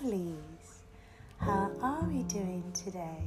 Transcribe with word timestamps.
lovelies. 0.00 0.82
How 1.38 1.70
are 1.82 2.04
we 2.04 2.22
doing 2.24 2.64
today? 2.74 3.24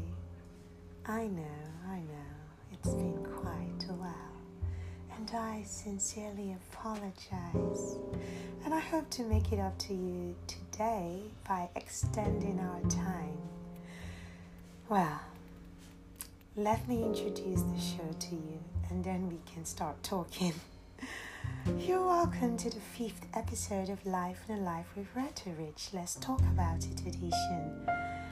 I 1.05 1.27
know, 1.27 1.43
I 1.87 1.97
know, 1.97 2.33
it's 2.71 2.89
been 2.89 3.25
quite 3.41 3.89
a 3.89 3.93
while, 3.93 4.13
and 5.17 5.29
I 5.35 5.63
sincerely 5.65 6.55
apologize. 6.71 7.97
And 8.65 8.73
I 8.73 8.79
hope 8.79 9.09
to 9.11 9.23
make 9.23 9.51
it 9.51 9.59
up 9.59 9.77
to 9.79 9.93
you 9.93 10.35
today 10.47 11.21
by 11.47 11.69
extending 11.75 12.59
our 12.59 12.89
time. 12.89 13.37
Well, 14.89 15.21
let 16.55 16.87
me 16.87 17.03
introduce 17.03 17.61
the 17.61 17.79
show 17.79 18.15
to 18.19 18.35
you, 18.35 18.59
and 18.89 19.03
then 19.03 19.29
we 19.29 19.39
can 19.53 19.65
start 19.65 20.01
talking. 20.03 20.53
You're 21.65 22.05
welcome 22.05 22.57
to 22.57 22.69
the 22.69 22.81
fifth 22.81 23.25
episode 23.33 23.87
of 23.87 24.05
Life 24.05 24.43
in 24.49 24.57
a 24.57 24.61
Life 24.61 24.87
with 24.97 25.07
Rich. 25.15 25.91
Let's 25.93 26.15
Talk 26.15 26.41
About 26.41 26.85
It 26.85 26.99
edition. 27.07 27.87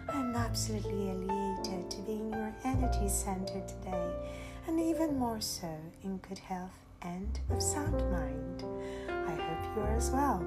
I'm 0.10 0.36
absolutely 0.36 1.12
elated 1.12 1.90
to 1.92 1.98
be 2.02 2.12
in 2.12 2.34
your 2.34 2.54
energy 2.66 3.08
center 3.08 3.62
today, 3.66 4.12
and 4.68 4.82
even 4.82 5.18
more 5.18 5.40
so 5.40 5.74
in 6.04 6.18
good 6.18 6.40
health 6.40 6.78
and 7.04 7.40
of 7.50 7.62
sound 7.64 8.02
mind. 8.12 8.66
I 9.08 9.32
hope 9.32 9.78
you 9.78 9.82
are 9.84 9.96
as 9.96 10.12
well. 10.12 10.46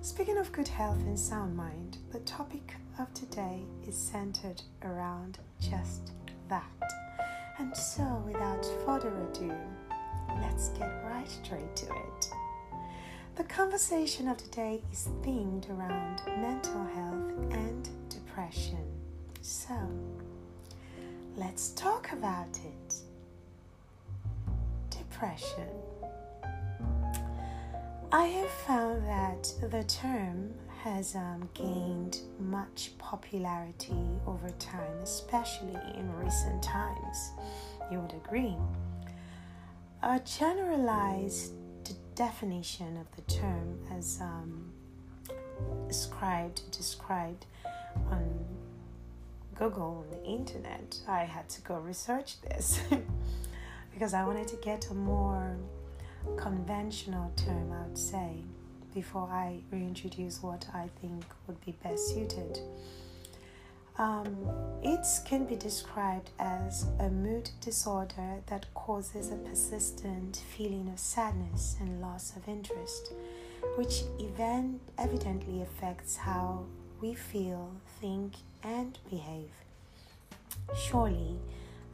Speaking 0.00 0.38
of 0.38 0.52
good 0.52 0.68
health 0.68 1.00
and 1.00 1.18
sound 1.18 1.56
mind, 1.56 1.98
the 2.12 2.20
topic 2.20 2.74
of 3.00 3.12
today 3.14 3.64
is 3.84 3.96
centered 3.96 4.62
around 4.82 5.38
just 5.60 6.12
that. 6.48 6.70
And 7.58 7.76
so, 7.76 8.22
without 8.24 8.64
further 8.84 9.12
ado, 9.28 9.52
let's 10.40 10.70
get 10.70 11.02
right 11.04 11.28
straight 11.28 11.74
to 11.76 11.86
it. 11.86 12.30
The 13.36 13.44
conversation 13.44 14.28
of 14.28 14.38
today 14.38 14.82
is 14.92 15.08
themed 15.22 15.68
around 15.70 16.22
mental 16.40 16.84
health 16.84 17.52
and 17.52 17.88
depression. 18.08 18.84
So, 19.42 19.74
let's 21.36 21.70
talk 21.70 22.12
about 22.12 22.58
it. 22.64 22.94
Depression. 24.90 25.68
I 28.12 28.24
have 28.24 28.50
found 28.50 29.06
that 29.06 29.52
the 29.70 29.84
term 29.84 30.54
has 30.82 31.14
um, 31.14 31.48
gained 31.52 32.20
much 32.38 32.92
popularity 32.96 34.08
over 34.26 34.48
time, 34.58 34.98
especially 35.02 35.76
in 35.94 36.10
recent 36.16 36.62
times. 36.62 37.32
You 37.90 38.00
would 38.00 38.14
agree. 38.14 38.56
A 40.02 40.20
generalized 40.20 41.52
definition 42.16 42.96
of 42.96 43.06
the 43.14 43.22
term 43.32 43.78
as 43.92 44.20
um, 44.20 44.72
described 45.86 46.62
described 46.70 47.46
on 48.10 48.44
Google 49.54 50.04
on 50.04 50.10
the 50.10 50.24
internet. 50.24 50.98
I 51.06 51.24
had 51.24 51.48
to 51.50 51.60
go 51.62 51.78
research 51.78 52.40
this 52.40 52.80
because 53.92 54.14
I 54.14 54.24
wanted 54.24 54.48
to 54.48 54.56
get 54.56 54.90
a 54.90 54.94
more 54.94 55.56
conventional 56.36 57.30
term, 57.36 57.72
I 57.72 57.86
would 57.86 57.98
say, 57.98 58.42
before 58.94 59.28
I 59.30 59.60
reintroduce 59.70 60.42
what 60.42 60.66
I 60.74 60.88
think 61.00 61.24
would 61.46 61.62
be 61.64 61.72
best 61.82 62.08
suited. 62.08 62.58
Um, 63.98 64.36
it 64.82 65.06
can 65.24 65.46
be 65.46 65.56
described 65.56 66.30
as 66.38 66.86
a 67.00 67.08
mood 67.08 67.50
disorder 67.60 68.42
that 68.46 68.66
causes 68.74 69.30
a 69.30 69.36
persistent 69.36 70.42
feeling 70.54 70.88
of 70.92 70.98
sadness 70.98 71.76
and 71.80 72.02
loss 72.02 72.36
of 72.36 72.46
interest, 72.46 73.12
which 73.76 74.02
event 74.18 74.82
evidently 74.98 75.62
affects 75.62 76.16
how 76.16 76.66
we 77.00 77.14
feel, 77.14 77.72
think, 78.00 78.34
and 78.62 78.98
behave. 79.08 79.50
Surely, 80.76 81.38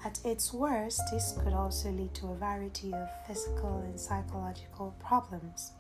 at 0.05 0.19
its 0.25 0.53
worst, 0.53 1.01
this 1.13 1.39
could 1.43 1.53
also 1.53 1.91
lead 1.91 2.13
to 2.15 2.27
a 2.27 2.35
variety 2.35 2.93
of 2.93 3.09
physical 3.27 3.79
and 3.87 3.99
psychological 3.99 4.97
problems. 4.99 5.71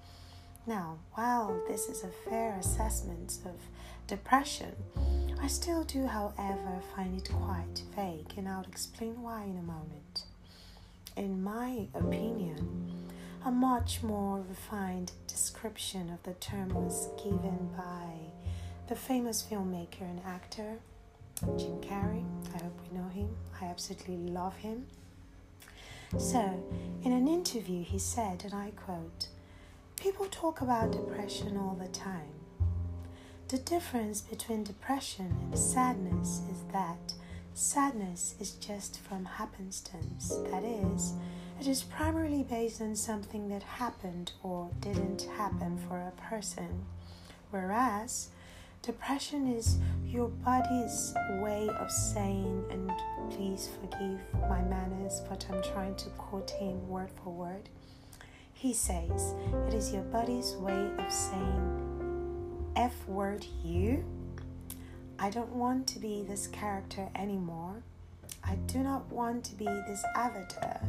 Now, 0.66 0.98
while 1.14 1.60
this 1.66 1.88
is 1.88 2.04
a 2.04 2.30
fair 2.30 2.54
assessment 2.60 3.38
of 3.44 3.56
depression, 4.12 4.76
I 5.40 5.46
still 5.46 5.84
do, 5.84 6.04
however, 6.06 6.82
find 6.94 7.18
it 7.18 7.30
quite 7.32 7.82
vague, 7.96 8.34
and 8.36 8.46
I'll 8.46 8.66
explain 8.68 9.22
why 9.22 9.44
in 9.44 9.56
a 9.56 9.62
moment. 9.62 10.24
In 11.16 11.42
my 11.42 11.86
opinion, 11.94 13.08
a 13.42 13.50
much 13.50 14.02
more 14.02 14.44
refined 14.46 15.12
description 15.26 16.10
of 16.10 16.22
the 16.24 16.34
term 16.34 16.68
was 16.74 17.08
given 17.24 17.70
by 17.74 18.12
the 18.86 18.94
famous 18.94 19.42
filmmaker 19.42 20.02
and 20.02 20.20
actor 20.26 20.76
Jim 21.56 21.80
Carrey. 21.80 22.26
I 22.54 22.62
hope 22.62 22.78
we 22.82 22.98
know 22.98 23.08
him. 23.08 23.34
I 23.62 23.64
absolutely 23.64 24.18
love 24.18 24.56
him. 24.56 24.88
So, 26.18 26.62
in 27.02 27.12
an 27.12 27.28
interview, 27.28 27.82
he 27.82 27.98
said, 27.98 28.44
and 28.44 28.52
I 28.52 28.72
quote, 28.76 29.28
People 29.96 30.26
talk 30.26 30.60
about 30.60 30.92
depression 30.92 31.56
all 31.56 31.78
the 31.80 31.88
time 31.88 32.41
the 33.52 33.58
difference 33.58 34.22
between 34.22 34.64
depression 34.64 35.36
and 35.42 35.58
sadness 35.58 36.40
is 36.50 36.62
that 36.72 37.12
sadness 37.52 38.34
is 38.40 38.52
just 38.52 38.98
from 39.00 39.26
happenstance. 39.26 40.32
That 40.50 40.64
is, 40.64 41.12
it 41.60 41.66
is 41.66 41.82
primarily 41.82 42.44
based 42.44 42.80
on 42.80 42.96
something 42.96 43.50
that 43.50 43.62
happened 43.62 44.32
or 44.42 44.70
didn't 44.80 45.28
happen 45.36 45.78
for 45.86 45.98
a 45.98 46.18
person. 46.30 46.86
Whereas 47.50 48.30
depression 48.80 49.46
is 49.46 49.76
your 50.06 50.28
body's 50.28 51.12
way 51.42 51.68
of 51.78 51.90
saying, 51.90 52.64
and 52.70 52.90
please 53.32 53.68
forgive 53.82 54.18
my 54.48 54.62
manners, 54.62 55.20
but 55.28 55.44
I'm 55.52 55.62
trying 55.62 55.96
to 55.96 56.08
quote 56.16 56.52
him 56.52 56.88
word 56.88 57.10
for 57.22 57.34
word. 57.34 57.68
He 58.54 58.72
says, 58.72 59.34
It 59.68 59.74
is 59.74 59.92
your 59.92 60.04
body's 60.04 60.56
way 60.56 60.88
of 60.96 61.12
saying, 61.12 62.01
F 62.76 62.94
word 63.06 63.46
you. 63.64 64.04
I 65.18 65.30
don't 65.30 65.52
want 65.52 65.86
to 65.88 65.98
be 65.98 66.22
this 66.22 66.46
character 66.46 67.08
anymore. 67.14 67.82
I 68.44 68.56
do 68.66 68.78
not 68.78 69.10
want 69.12 69.44
to 69.44 69.54
be 69.54 69.66
this 69.66 70.04
avatar 70.16 70.80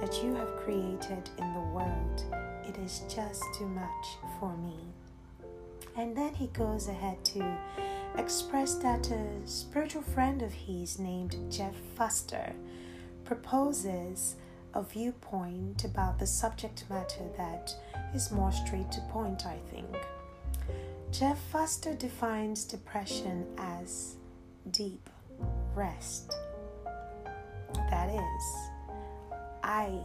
that 0.00 0.22
you 0.22 0.34
have 0.34 0.56
created 0.56 1.30
in 1.38 1.54
the 1.54 1.60
world. 1.72 2.24
It 2.66 2.76
is 2.78 3.02
just 3.08 3.42
too 3.56 3.68
much 3.68 4.06
for 4.38 4.56
me. 4.56 4.76
And 5.96 6.16
then 6.16 6.34
he 6.34 6.48
goes 6.48 6.88
ahead 6.88 7.24
to 7.26 7.58
express 8.16 8.74
that 8.76 9.10
a 9.10 9.46
spiritual 9.46 10.02
friend 10.02 10.42
of 10.42 10.52
his 10.52 10.98
named 10.98 11.36
Jeff 11.50 11.74
Foster 11.94 12.52
proposes 13.24 14.36
a 14.74 14.82
viewpoint 14.82 15.84
about 15.84 16.18
the 16.18 16.26
subject 16.26 16.84
matter 16.90 17.24
that 17.36 17.74
is 18.14 18.30
more 18.30 18.52
straight 18.52 18.90
to 18.92 19.00
point, 19.10 19.46
I 19.46 19.58
think. 19.70 19.96
Jeff 21.10 21.38
Foster 21.50 21.94
defines 21.94 22.64
depression 22.64 23.46
as 23.56 24.16
deep 24.70 25.08
rest. 25.74 26.34
That 27.90 28.10
is, 28.10 28.68
I 29.62 30.00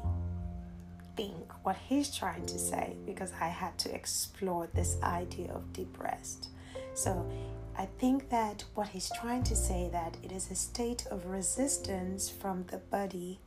think 1.18 1.52
what 1.64 1.75
he's 1.75 2.16
trying 2.16 2.46
to 2.46 2.58
say 2.58 2.96
because 3.06 3.34
I 3.40 3.47
had 3.47 3.78
to 3.80 3.94
explore 3.94 4.69
this 4.74 4.97
idea 5.03 5.52
of 5.52 5.74
deep 5.74 6.00
rest. 6.00 6.47
So 6.94 7.30
I 7.78 7.88
think 8.00 8.30
that 8.30 8.64
what 8.74 8.88
he's 8.88 9.12
trying 9.22 9.44
to 9.44 9.56
say 9.56 9.90
that 9.91 10.16
it 10.24 10.31
is 10.31 10.50
a 10.52 10.56
state 10.56 11.06
of 11.12 11.25
resistance 11.25 12.30
from 12.30 12.66
the 12.72 12.78
body 12.78 13.40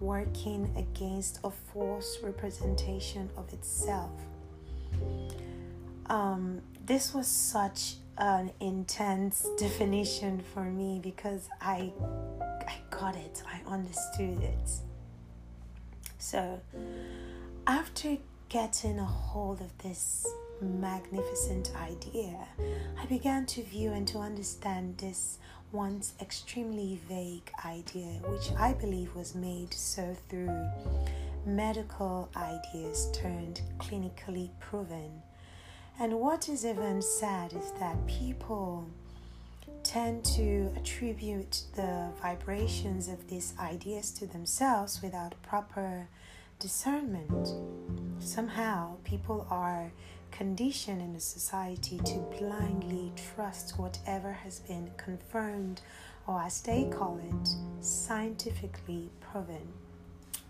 working 0.00 0.72
against 0.76 1.40
a 1.44 1.50
false 1.50 2.18
representation 2.22 3.28
of 3.36 3.52
itself. 3.52 4.10
Um, 6.06 6.62
this 6.84 7.14
was 7.14 7.26
such 7.26 7.96
an 8.18 8.52
intense 8.60 9.46
definition 9.58 10.42
for 10.54 10.64
me 10.64 11.00
because 11.02 11.48
I 11.60 11.92
I 12.40 12.74
got 12.90 13.16
it. 13.16 13.42
I 13.46 13.70
understood 13.70 14.42
it. 14.42 14.70
So, 16.18 16.60
after 17.66 18.16
getting 18.48 18.98
a 18.98 19.04
hold 19.04 19.60
of 19.60 19.76
this 19.78 20.26
magnificent 20.60 21.72
idea, 21.76 22.36
I 23.00 23.06
began 23.06 23.46
to 23.46 23.62
view 23.62 23.92
and 23.92 24.06
to 24.08 24.18
understand 24.18 24.98
this 24.98 25.38
once 25.72 26.12
extremely 26.20 27.00
vague 27.08 27.50
idea, 27.64 28.20
which 28.28 28.52
I 28.58 28.74
believe 28.74 29.14
was 29.14 29.34
made 29.34 29.72
so 29.74 30.14
through 30.28 30.68
medical 31.44 32.28
ideas 32.36 33.10
turned 33.12 33.62
clinically 33.78 34.50
proven 34.60 35.22
and 35.98 36.20
what 36.20 36.48
is 36.48 36.64
even 36.64 37.02
sad 37.02 37.52
is 37.52 37.72
that 37.78 38.06
people 38.06 38.86
tend 39.82 40.24
to 40.24 40.72
attribute 40.76 41.62
the 41.74 42.08
vibrations 42.20 43.08
of 43.08 43.28
these 43.28 43.54
ideas 43.58 44.10
to 44.12 44.26
themselves 44.26 45.00
without 45.02 45.34
proper 45.42 46.08
discernment. 46.58 47.54
Somehow, 48.20 48.94
people 49.04 49.46
are 49.50 49.90
conditioned 50.30 51.02
in 51.02 51.14
a 51.14 51.20
society 51.20 51.98
to 52.04 52.18
blindly 52.38 53.12
trust 53.34 53.78
whatever 53.78 54.32
has 54.32 54.60
been 54.60 54.90
confirmed 54.96 55.80
or, 56.26 56.40
as 56.40 56.62
they 56.62 56.84
call 56.84 57.18
it, 57.18 57.48
scientifically 57.84 59.10
proven. 59.20 59.72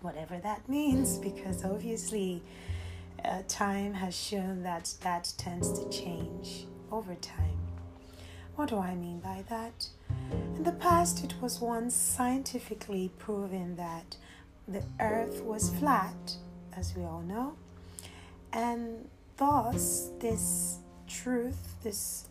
Whatever 0.02 0.38
that 0.38 0.68
means, 0.68 1.18
because 1.18 1.64
obviously 1.64 2.42
uh, 3.24 3.42
time 3.48 3.94
has 3.94 4.16
shown 4.16 4.62
that 4.62 4.92
that 5.02 5.32
tends 5.36 5.78
to 5.78 5.88
change 5.90 6.66
over 6.90 7.14
time. 7.16 7.58
What 8.56 8.68
do 8.68 8.78
I 8.78 8.94
mean 8.94 9.20
by 9.20 9.44
that? 9.48 9.86
In 10.56 10.62
the 10.62 10.72
past, 10.72 11.24
it 11.24 11.34
was 11.40 11.60
once 11.60 11.94
scientifically 11.94 13.10
proven 13.18 13.76
that 13.76 14.16
the 14.68 14.82
earth 15.00 15.42
was 15.42 15.70
flat, 15.78 16.36
as 16.76 16.94
we 16.94 17.02
all 17.02 17.22
know, 17.22 17.56
and 18.52 19.08
thus 19.36 20.10
this 20.20 20.78
truth, 21.08 21.76
this 21.82 22.28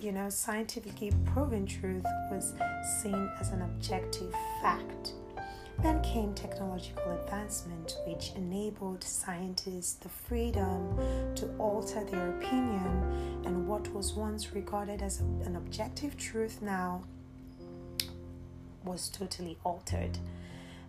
you 0.00 0.12
know, 0.12 0.30
scientifically 0.30 1.12
proven 1.26 1.66
truth 1.66 2.04
was 2.30 2.54
seen 3.02 3.30
as 3.40 3.50
an 3.50 3.62
objective 3.62 4.32
fact. 4.62 5.12
Then 5.80 6.02
came 6.02 6.34
technological 6.34 7.12
advancement, 7.12 7.98
which 8.04 8.32
enabled 8.34 9.04
scientists 9.04 9.94
the 9.94 10.08
freedom 10.08 10.98
to 11.36 11.48
alter 11.58 12.04
their 12.04 12.30
opinion, 12.30 13.42
and 13.44 13.68
what 13.68 13.92
was 13.94 14.12
once 14.12 14.52
regarded 14.52 15.02
as 15.02 15.20
an 15.20 15.54
objective 15.54 16.16
truth 16.16 16.60
now 16.60 17.04
was 18.84 19.08
totally 19.08 19.56
altered. 19.64 20.18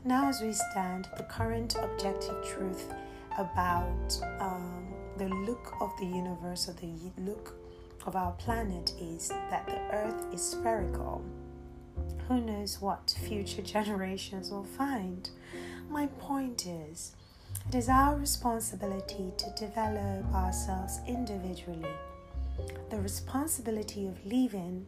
Now, 0.06 0.28
as 0.28 0.42
we 0.42 0.54
stand, 0.54 1.08
the 1.18 1.24
current 1.24 1.76
objective 1.76 2.44
truth 2.44 2.92
about 3.38 4.20
um, 4.40 4.88
the 5.18 5.30
look 5.30 5.76
of 5.82 5.92
the 6.00 6.06
universe 6.06 6.68
or 6.68 6.74
the 6.74 6.96
look 7.22 7.54
of 8.08 8.16
our 8.16 8.32
planet 8.34 8.94
is 9.00 9.30
that 9.30 9.68
the 9.68 9.80
earth 9.96 10.34
is 10.34 10.42
spherical 10.42 11.24
who 12.30 12.40
knows 12.40 12.80
what 12.80 13.16
future 13.28 13.64
generations 13.64 14.52
will 14.52 14.64
find? 14.64 15.32
My 15.90 16.06
point 16.20 16.68
is, 16.68 17.16
it 17.68 17.74
is 17.74 17.90
our 17.90 18.16
responsibility 18.16 19.34
to 19.36 19.50
develop 19.58 20.32
ourselves 20.32 21.00
individually. 21.08 21.90
The 22.92 23.02
responsibility 23.02 24.06
of 24.06 24.24
living 24.24 24.86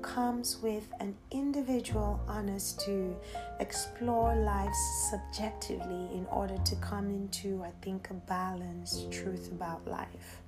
comes 0.00 0.62
with 0.62 0.90
an 0.98 1.14
individual 1.30 2.20
honest 2.26 2.80
to 2.86 3.14
explore 3.60 4.34
life 4.34 4.74
subjectively 5.10 6.08
in 6.16 6.26
order 6.30 6.56
to 6.56 6.76
come 6.76 7.10
into, 7.10 7.62
I 7.62 7.72
think, 7.82 8.08
a 8.08 8.14
balanced 8.14 9.12
truth 9.12 9.52
about 9.52 9.86
life. 9.86 10.40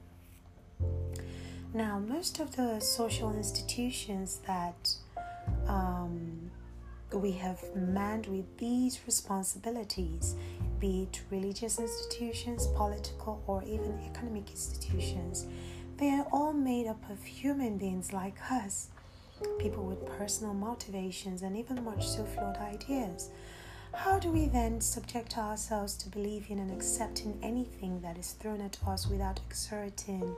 Now, 1.74 1.98
most 1.98 2.40
of 2.40 2.56
the 2.56 2.80
social 2.80 3.34
institutions 3.34 4.40
that 4.46 4.94
um, 5.70 6.50
we 7.12 7.30
have 7.32 7.62
manned 7.76 8.26
with 8.26 8.58
these 8.58 9.00
responsibilities, 9.06 10.34
be 10.80 11.02
it 11.04 11.22
religious 11.30 11.78
institutions, 11.78 12.66
political, 12.74 13.42
or 13.46 13.62
even 13.62 13.98
economic 14.10 14.50
institutions. 14.50 15.46
They 15.96 16.10
are 16.10 16.26
all 16.32 16.52
made 16.52 16.88
up 16.88 17.08
of 17.10 17.22
human 17.22 17.78
beings 17.78 18.12
like 18.12 18.38
us, 18.50 18.88
people 19.58 19.84
with 19.84 20.04
personal 20.18 20.54
motivations 20.54 21.42
and 21.42 21.56
even 21.56 21.84
much 21.84 22.06
so 22.06 22.24
flawed 22.24 22.56
ideas. 22.56 23.30
How 23.92 24.18
do 24.18 24.30
we 24.30 24.46
then 24.46 24.80
subject 24.80 25.36
ourselves 25.36 25.94
to 25.98 26.08
believing 26.08 26.58
and 26.58 26.70
accepting 26.70 27.38
anything 27.42 28.00
that 28.00 28.18
is 28.18 28.32
thrown 28.32 28.60
at 28.60 28.78
us 28.86 29.08
without 29.08 29.40
exerting 29.48 30.34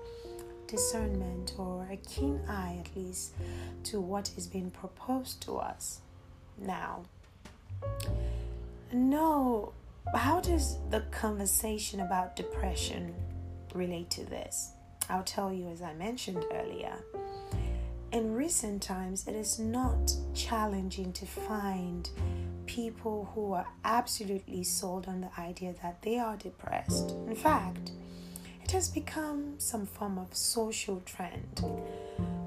discernment 0.72 1.52
or 1.58 1.86
a 1.90 1.96
keen 1.98 2.40
eye, 2.48 2.78
at 2.80 2.96
least, 2.96 3.34
to 3.84 4.00
what 4.00 4.30
is 4.38 4.46
being 4.46 4.70
proposed 4.70 5.42
to 5.42 5.58
us 5.58 6.00
now. 6.58 7.02
No, 8.90 9.74
how 10.14 10.40
does 10.40 10.78
the 10.88 11.00
conversation 11.10 12.00
about 12.00 12.36
depression 12.36 13.14
relate 13.74 14.08
to 14.10 14.24
this? 14.24 14.70
I'll 15.10 15.22
tell 15.22 15.52
you 15.52 15.68
as 15.68 15.82
I 15.82 15.92
mentioned 15.92 16.42
earlier. 16.50 16.94
In 18.10 18.34
recent 18.34 18.82
times, 18.82 19.28
it 19.28 19.34
is 19.34 19.58
not 19.58 20.14
challenging 20.34 21.12
to 21.12 21.26
find 21.26 22.08
people 22.64 23.30
who 23.34 23.52
are 23.52 23.66
absolutely 23.84 24.64
sold 24.64 25.06
on 25.06 25.20
the 25.20 25.30
idea 25.38 25.74
that 25.82 26.00
they 26.00 26.18
are 26.18 26.36
depressed. 26.36 27.10
In 27.26 27.36
fact, 27.36 27.92
has 28.72 28.88
become 28.88 29.54
some 29.58 29.84
form 29.84 30.18
of 30.18 30.34
social 30.34 31.02
trend. 31.04 31.62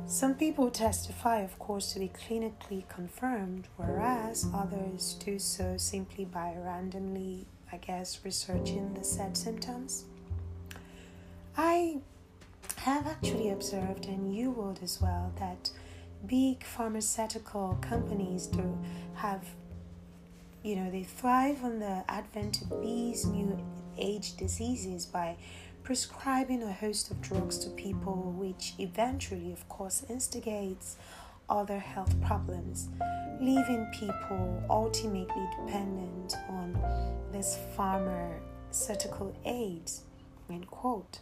Some 0.08 0.34
people 0.36 0.72
testify, 0.72 1.42
of 1.42 1.58
course, 1.60 1.94
to 1.94 2.00
be 2.00 2.10
clinically 2.10 2.88
confirmed, 2.90 3.68
whereas 3.78 4.48
others 4.54 5.16
do 5.24 5.38
so 5.38 5.78
simply 5.78 6.26
by 6.26 6.56
randomly, 6.58 7.46
I 7.72 7.78
guess, 7.78 8.20
researching 8.24 8.94
the 8.96 9.04
said 9.04 9.38
symptoms. 9.38 10.06
I 11.58 11.98
have 12.78 13.06
actually 13.08 13.52
observed, 13.52 14.06
and 14.06 14.36
you 14.36 14.52
would 14.52 14.82
as 14.82 15.00
well, 15.02 15.32
that 15.38 15.70
big 16.26 16.64
pharmaceutical 16.64 17.78
companies 17.82 18.48
do 18.48 18.78
have, 19.16 19.44
you 20.64 20.76
know, 20.76 20.90
they 20.90 21.04
thrive 21.04 21.64
on 21.64 21.80
the 21.80 22.04
advent 22.08 22.62
of 22.64 22.82
these 22.82 23.26
new 23.26 23.58
age 23.98 24.36
diseases 24.36 25.06
by 25.06 25.38
prescribing 25.86 26.64
a 26.64 26.74
host 26.74 27.12
of 27.12 27.22
drugs 27.22 27.60
to 27.60 27.70
people, 27.70 28.34
which 28.36 28.74
eventually, 28.80 29.54
of 29.54 29.70
course, 29.70 30.04
instigates 30.10 30.98
other 31.48 31.78
health 31.78 32.20
problems, 32.22 32.90
leaving 33.40 33.88
people 33.94 34.64
ultimately 34.68 35.48
dependent 35.60 36.36
on 36.50 36.76
this 37.32 37.60
pharmaceutical 37.78 39.32
aids. 39.46 40.02
End 40.50 40.66
quote. 40.68 41.20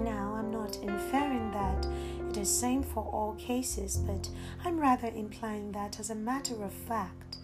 Now, 0.00 0.34
I'm 0.38 0.50
not 0.50 0.76
inferring 0.82 1.50
that 1.52 1.86
it 2.28 2.36
is 2.36 2.54
same 2.54 2.82
for 2.82 3.02
all 3.02 3.34
cases, 3.38 3.96
but 3.96 4.28
I'm 4.62 4.78
rather 4.78 5.08
implying 5.08 5.72
that 5.72 5.98
as 5.98 6.10
a 6.10 6.14
matter 6.14 6.62
of 6.62 6.72
fact, 6.72 7.38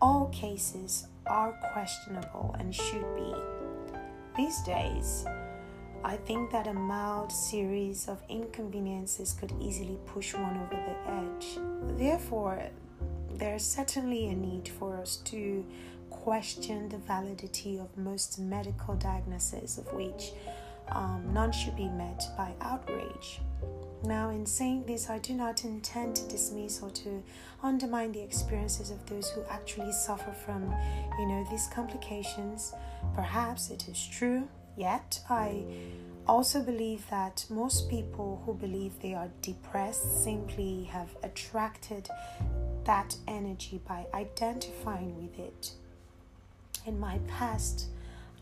all 0.00 0.28
cases 0.28 1.08
are 1.26 1.52
questionable 1.72 2.56
and 2.58 2.74
should 2.74 3.04
be 3.16 3.34
these 4.36 4.60
days, 4.62 5.24
I 6.02 6.16
think 6.16 6.50
that 6.50 6.66
a 6.66 6.74
mild 6.74 7.32
series 7.32 8.08
of 8.08 8.22
inconveniences 8.28 9.32
could 9.32 9.52
easily 9.60 9.98
push 10.06 10.34
one 10.34 10.56
over 10.56 10.76
the 10.76 11.12
edge. 11.12 11.58
Therefore, 11.98 12.62
there 13.34 13.54
is 13.54 13.64
certainly 13.64 14.26
a 14.26 14.34
need 14.34 14.68
for 14.68 14.96
us 14.96 15.16
to 15.32 15.64
question 16.10 16.88
the 16.88 16.98
validity 16.98 17.78
of 17.78 17.96
most 17.96 18.38
medical 18.38 18.94
diagnoses, 18.94 19.78
of 19.78 19.92
which 19.92 20.32
um, 20.88 21.30
none 21.32 21.52
should 21.52 21.76
be 21.76 21.88
met 21.88 22.22
by 22.36 22.52
outrage. 22.60 23.40
Now, 24.06 24.28
in 24.28 24.44
saying 24.44 24.84
this, 24.86 25.08
I 25.08 25.18
do 25.18 25.32
not 25.32 25.64
intend 25.64 26.16
to 26.16 26.28
dismiss 26.28 26.82
or 26.82 26.90
to 26.90 27.22
undermine 27.62 28.12
the 28.12 28.20
experiences 28.20 28.90
of 28.90 29.04
those 29.06 29.30
who 29.30 29.42
actually 29.48 29.92
suffer 29.92 30.32
from, 30.32 30.74
you 31.18 31.26
know, 31.26 31.46
these 31.50 31.68
complications. 31.68 32.74
Perhaps 33.14 33.70
it 33.70 33.88
is 33.88 34.06
true, 34.06 34.46
yet 34.76 35.20
I 35.30 35.64
also 36.26 36.62
believe 36.62 37.08
that 37.08 37.46
most 37.48 37.88
people 37.88 38.42
who 38.44 38.52
believe 38.52 38.92
they 39.00 39.14
are 39.14 39.30
depressed 39.40 40.22
simply 40.22 40.84
have 40.84 41.16
attracted 41.22 42.10
that 42.84 43.16
energy 43.26 43.80
by 43.88 44.04
identifying 44.12 45.16
with 45.16 45.38
it. 45.38 45.72
In 46.84 47.00
my 47.00 47.18
past 47.26 47.88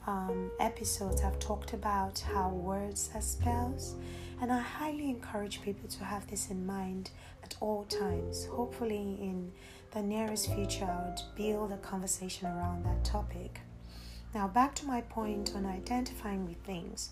um, 0.09 0.51
episodes, 0.59 1.23
I've 1.23 1.39
talked 1.39 1.73
about 1.73 2.19
how 2.19 2.49
words 2.49 3.11
are 3.15 3.21
spells 3.21 3.95
and 4.43 4.53
I 4.53 4.59
highly 4.59 5.09
encourage 5.09 5.63
people 5.63 5.89
to 5.89 6.05
have 6.05 6.27
this 6.27 6.51
in 6.51 6.67
mind 6.67 7.11
at 7.45 7.55
all 7.61 7.85
times. 7.85 8.47
Hopefully, 8.47 9.17
in 9.21 9.53
the 9.93 10.03
nearest 10.03 10.53
future, 10.53 10.85
I 10.85 11.09
would 11.09 11.23
build 11.37 11.71
a 11.71 11.77
conversation 11.77 12.49
around 12.49 12.85
that 12.85 13.05
topic. 13.05 13.61
Now, 14.35 14.49
back 14.49 14.75
to 14.77 14.85
my 14.85 15.03
point 15.03 15.53
on 15.55 15.65
identifying 15.65 16.45
with 16.45 16.57
things. 16.65 17.11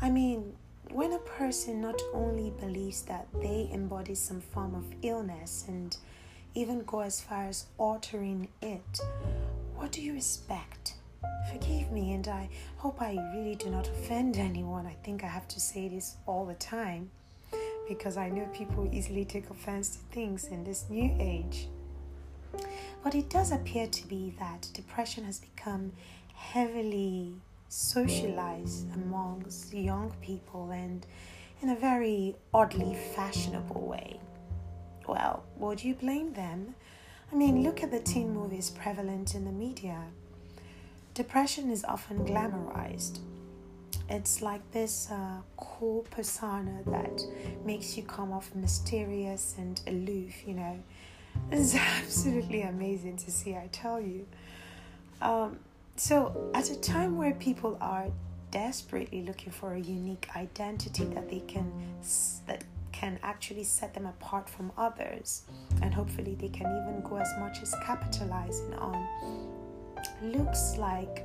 I 0.00 0.10
mean, 0.10 0.52
when 0.92 1.12
a 1.12 1.18
person 1.18 1.80
not 1.80 2.00
only 2.14 2.52
believes 2.60 3.02
that 3.02 3.26
they 3.42 3.68
embody 3.72 4.14
some 4.14 4.40
form 4.40 4.76
of 4.76 4.94
illness 5.02 5.64
and 5.66 5.96
even 6.54 6.84
go 6.84 7.00
as 7.00 7.20
far 7.20 7.46
as 7.46 7.66
altering 7.78 8.46
it, 8.62 9.00
what 9.74 9.90
do 9.90 10.00
you 10.00 10.14
expect? 10.14 10.94
Forgive 11.50 11.90
me, 11.90 12.12
and 12.12 12.26
I 12.28 12.48
hope 12.76 13.02
I 13.02 13.16
really 13.34 13.54
do 13.54 13.70
not 13.70 13.88
offend 13.88 14.36
anyone. 14.36 14.86
I 14.86 14.96
think 15.04 15.24
I 15.24 15.28
have 15.28 15.48
to 15.48 15.60
say 15.60 15.88
this 15.88 16.16
all 16.26 16.46
the 16.46 16.54
time 16.54 17.10
because 17.88 18.16
I 18.16 18.30
know 18.30 18.46
people 18.54 18.88
easily 18.92 19.24
take 19.24 19.50
offense 19.50 19.90
to 19.90 19.98
things 20.12 20.46
in 20.46 20.62
this 20.62 20.86
new 20.88 21.14
age. 21.18 21.68
But 23.02 23.14
it 23.14 23.28
does 23.28 23.50
appear 23.52 23.86
to 23.86 24.06
be 24.06 24.34
that 24.38 24.68
depression 24.72 25.24
has 25.24 25.40
become 25.40 25.92
heavily 26.34 27.34
socialized 27.68 28.92
amongst 28.94 29.72
young 29.72 30.12
people 30.20 30.70
and 30.70 31.06
in 31.62 31.70
a 31.70 31.76
very 31.76 32.36
oddly 32.54 32.96
fashionable 33.14 33.80
way. 33.80 34.20
Well, 35.06 35.44
would 35.56 35.82
you 35.82 35.94
blame 35.94 36.32
them? 36.32 36.74
I 37.32 37.34
mean, 37.34 37.62
look 37.62 37.82
at 37.82 37.90
the 37.90 38.00
teen 38.00 38.32
movies 38.32 38.70
prevalent 38.70 39.34
in 39.34 39.44
the 39.44 39.52
media. 39.52 40.04
Depression 41.20 41.70
is 41.70 41.84
often 41.84 42.24
glamorized. 42.24 43.18
It's 44.08 44.40
like 44.40 44.62
this 44.72 45.10
uh, 45.10 45.42
cool 45.58 46.06
persona 46.10 46.80
that 46.86 47.20
makes 47.62 47.94
you 47.94 48.04
come 48.04 48.32
off 48.32 48.54
mysterious 48.54 49.54
and 49.58 49.78
aloof, 49.86 50.32
you 50.46 50.54
know. 50.54 50.82
It's 51.52 51.74
absolutely 51.74 52.62
amazing 52.62 53.18
to 53.18 53.30
see, 53.30 53.54
I 53.54 53.68
tell 53.70 54.00
you. 54.00 54.26
Um, 55.20 55.58
so, 55.94 56.50
at 56.54 56.70
a 56.70 56.80
time 56.80 57.18
where 57.18 57.34
people 57.34 57.76
are 57.82 58.06
desperately 58.50 59.20
looking 59.20 59.52
for 59.52 59.74
a 59.74 59.78
unique 59.78 60.26
identity 60.34 61.04
that 61.04 61.28
they 61.28 61.40
can 61.40 61.70
that 62.46 62.64
can 62.92 63.18
actually 63.22 63.64
set 63.64 63.92
them 63.92 64.06
apart 64.06 64.48
from 64.48 64.72
others, 64.78 65.42
and 65.82 65.92
hopefully 65.92 66.34
they 66.34 66.48
can 66.48 66.66
even 66.80 67.02
go 67.06 67.16
as 67.16 67.30
much 67.38 67.60
as 67.60 67.74
capitalizing 67.84 68.72
on, 68.76 69.06
looks 70.22 70.76
like 70.76 71.24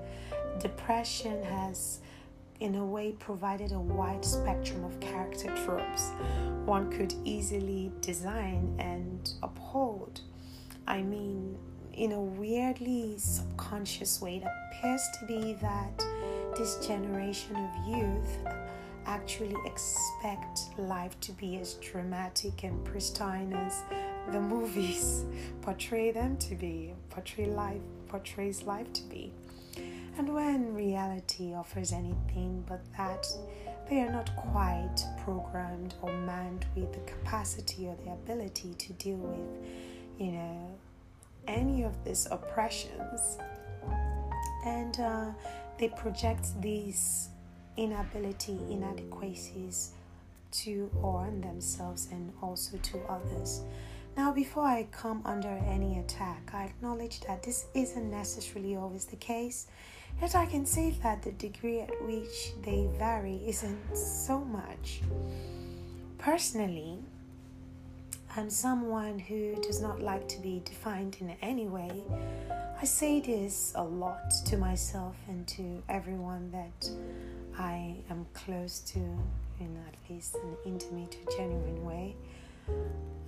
depression 0.60 1.44
has 1.44 2.00
in 2.60 2.75
a 2.75 2.86
way 2.86 3.12
provided 3.14 3.72
a 3.72 3.80
wide 3.80 4.24
spectrum 4.24 4.84
of 4.86 5.00
character 5.00 5.54
tropes 5.66 6.12
one 6.66 6.92
could 6.92 7.14
easily 7.24 7.92
design 8.02 8.75
and 8.80 9.34
uphold. 9.44 10.22
I 10.88 11.02
mean, 11.04 11.58
in 11.94 12.12
a 12.12 12.22
weirdly 12.22 13.16
subconscious 13.18 14.20
way, 14.22 14.38
it 14.38 14.44
appears 14.44 15.02
to 15.20 15.25
be 15.25 15.54
that 15.62 16.04
this 16.58 16.86
generation 16.86 17.56
of 17.56 17.88
youth 17.88 18.38
actually 19.06 19.56
expect 19.66 20.62
life 20.78 21.20
to 21.22 21.32
be 21.34 21.58
as 21.58 21.75
dramatic 21.75 22.64
and 22.64 22.84
pristine 22.84 23.54
as 23.54 23.84
the 24.32 24.42
movies 24.54 25.25
portray 25.62 26.12
them 26.12 26.38
to 26.38 26.56
be, 26.56 26.94
portray 27.10 27.46
life, 27.46 27.82
portrays 28.16 28.64
life 28.64 28.92
to 28.94 29.04
be. 29.04 29.34
And 30.18 30.34
when 30.34 30.74
reality 30.74 31.54
offers 31.54 31.92
anything 31.92 32.64
but 32.66 32.80
that, 32.98 33.28
they 33.90 34.00
are 34.00 34.10
not 34.10 34.34
quite 34.38 35.04
programmed 35.26 35.96
or 36.02 36.14
manned 36.14 36.66
with 36.76 36.94
the 36.94 37.02
capacity 37.12 37.88
or 37.88 37.98
the 38.06 38.14
ability 38.14 38.74
to 38.76 38.94
deal 38.94 39.18
with, 39.18 39.68
you 40.18 40.32
know, 40.32 40.78
any 41.50 41.84
of 41.84 41.94
these 42.06 42.26
oppressions. 42.32 43.38
And 44.66 44.98
uh, 44.98 45.26
they 45.78 45.90
project 45.90 46.60
these 46.62 47.28
inability, 47.76 48.58
inadequacies 48.72 49.92
to 50.64 50.90
or 51.02 51.20
on 51.28 51.42
themselves 51.42 52.08
and 52.14 52.32
also 52.42 52.78
to 52.78 52.98
others. 53.10 53.62
Now, 54.18 54.32
before 54.32 54.64
I 54.64 54.88
come 54.92 55.22
under 55.26 55.50
any 55.50 56.00
attack, 56.00 56.52
I 56.54 56.64
acknowledge 56.66 57.20
that 57.22 57.44
this 57.44 57.66
isn't 57.74 58.10
necessarily 58.10 58.78
always 58.78 59.06
the 59.06 59.18
case. 59.18 59.68
Yet 60.22 60.36
I 60.36 60.46
can 60.46 60.66
say 60.66 60.92
that 61.04 61.22
the 61.22 61.34
degree 61.34 61.82
at 61.82 61.92
which 62.02 62.54
they 62.64 62.88
vary 62.98 63.42
isn't 63.46 63.98
so 63.98 64.40
much. 64.40 65.02
Personally, 66.18 67.00
I'm 68.38 68.50
someone 68.50 69.20
who 69.20 69.56
does 69.62 69.82
not 69.82 70.02
like 70.02 70.30
to 70.30 70.40
be 70.42 70.62
defined 70.64 71.18
in 71.20 71.36
any 71.42 71.68
way. 71.68 71.92
I 72.82 72.86
say 72.86 73.20
this 73.20 73.74
a 73.76 73.84
lot 73.84 74.32
to 74.46 74.58
myself 74.58 75.18
and 75.28 75.46
to 75.50 75.84
everyone 75.90 76.52
that 76.52 76.90
I 77.58 77.96
am 78.10 78.26
close 78.34 78.80
to 78.92 79.00
in 79.60 79.78
at 79.88 79.96
least 80.10 80.36
an 80.36 80.56
intimate 80.66 81.16
or 81.16 81.38
genuine 81.38 81.86
way. 81.86 82.16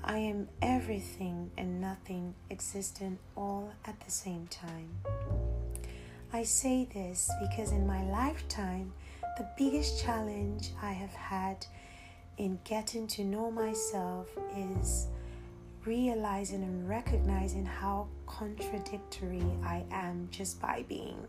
I 0.04 0.18
am 0.18 0.48
everything 0.62 1.52
and 1.58 1.82
nothing 1.82 2.34
existent 2.50 3.20
all 3.36 3.72
at 3.86 4.00
the 4.00 4.12
same 4.12 4.48
time. 4.48 4.90
I 6.34 6.44
say 6.44 6.88
this 6.94 7.30
because 7.42 7.72
in 7.72 7.86
my 7.86 8.04
lifetime, 8.04 8.94
the 9.38 9.48
biggest 9.58 10.04
challenge 10.04 10.72
I 10.82 10.92
have 10.92 11.14
had 11.14 11.66
in 12.38 12.60
getting 12.64 13.08
to 13.08 13.24
know 13.24 13.52
myself 13.52 14.28
is 14.56 15.08
realizing 15.86 16.64
and 16.64 16.88
recognizing 16.88 17.66
how 17.66 18.08
contradictory 18.26 19.44
I 19.64 19.84
am 19.92 20.28
just 20.32 20.62
by 20.62 20.84
being. 20.88 21.28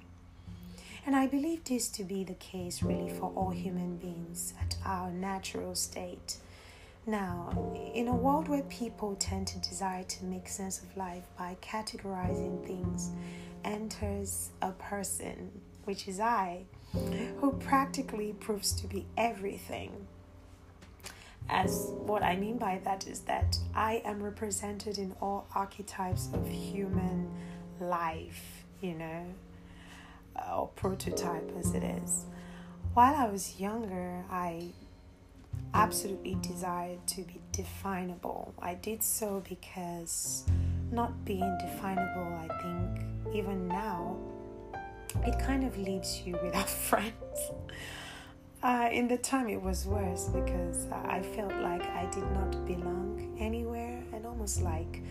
And 1.07 1.15
I 1.17 1.27
believe 1.27 1.65
this 1.65 1.88
to 1.91 2.05
be 2.05 2.25
the 2.25 2.35
case 2.35 2.83
really 2.83 3.11
for 3.11 3.33
all 3.35 3.50
human 3.50 3.97
beings 3.97 4.53
at 4.61 4.77
our 4.85 5.11
natural 5.11 5.75
state. 5.75 6.37
Now, 7.09 7.73
in 7.95 8.09
a 8.09 8.15
world 8.15 8.49
where 8.49 8.61
people 8.65 9.17
tend 9.19 9.47
to 9.47 9.59
desire 9.61 10.05
to 10.05 10.25
make 10.27 10.47
sense 10.47 10.83
of 10.83 10.95
life 10.95 11.25
by 11.38 11.57
categorizing 11.62 12.67
things, 12.67 13.12
enters 13.65 14.50
a 14.61 14.73
person, 14.73 15.50
which 15.85 16.07
is 16.07 16.21
I, 16.21 16.67
who 17.41 17.53
practically 17.61 18.35
proves 18.35 18.73
to 18.83 18.87
be 18.87 19.07
everything. 19.17 20.07
As 21.49 21.93
what 21.97 22.23
I 22.23 22.37
mean 22.37 22.59
by 22.59 22.79
that 22.85 23.07
is 23.07 23.21
that 23.21 23.57
I 23.75 24.03
am 24.05 24.23
represented 24.23 24.99
in 24.99 25.17
all 25.23 25.47
archetypes 25.55 26.29
of 26.35 26.47
human 26.47 27.31
life, 27.81 28.67
you 28.83 28.93
know, 28.93 29.25
or 30.53 30.69
prototype 30.77 31.50
as 31.59 31.73
it 31.73 31.85
is. 31.85 32.27
While 32.93 33.15
I 33.15 33.31
was 33.31 33.59
younger, 33.59 34.27
I 34.31 34.73
absolutely 35.75 36.37
desired 36.40 37.06
to 37.08 37.22
be 37.22 37.40
definable. 37.52 38.54
I 38.58 38.75
did 38.75 39.02
so 39.02 39.42
because 39.48 40.44
not 40.90 41.25
being 41.25 41.58
definable, 41.60 42.38
I 42.40 42.48
think, 42.62 43.34
even 43.34 43.68
now, 43.68 44.16
it 45.26 45.38
kind 45.38 45.64
of 45.64 45.76
leaves 45.78 46.22
you 46.25 46.38
without 46.42 46.68
friends. 46.88 47.14
Uh, 48.62 48.88
in 48.90 49.06
the 49.06 49.18
time, 49.18 49.48
it 49.48 49.60
was 49.62 49.87
worse 49.87 50.28
because 50.28 50.87
I 50.90 51.22
felt 51.22 51.54
like 51.54 51.82
I 51.82 52.08
did 52.12 52.28
not 52.32 52.66
belong 52.66 53.37
anywhere 53.38 54.02
and 54.12 54.26
almost 54.26 54.62
like 54.62 55.02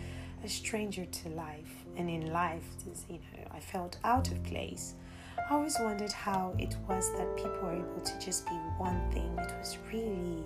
a 0.44 0.48
stranger 0.48 1.06
to 1.06 1.28
life. 1.30 1.84
And 1.96 2.10
in 2.10 2.30
life, 2.32 2.64
you 3.08 3.14
know, 3.14 3.48
I 3.50 3.60
felt 3.60 3.98
out 4.04 4.30
of 4.30 4.42
place. 4.44 4.94
I 5.48 5.54
always 5.54 5.78
wondered 5.80 6.12
how 6.12 6.54
it 6.58 6.76
was 6.86 7.10
that 7.16 7.34
people 7.34 7.58
were 7.62 7.72
able 7.72 8.00
to 8.02 8.18
just 8.18 8.46
be 8.46 8.52
one 8.76 9.00
thing. 9.10 9.34
It 9.38 9.54
was 9.58 9.78
really 9.90 10.44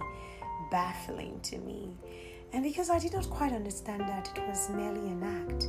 baffling 0.71 1.41
to 1.41 1.59
me. 1.59 1.91
And 2.53 2.63
because 2.63 2.89
I 2.89 3.01
did 3.01 3.13
not 3.13 3.29
quite 3.29 3.53
understand 3.53 4.03
that 4.03 4.31
it 4.37 4.47
was 4.47 4.71
merely 4.71 5.09
an 5.09 5.25
act, 5.25 5.67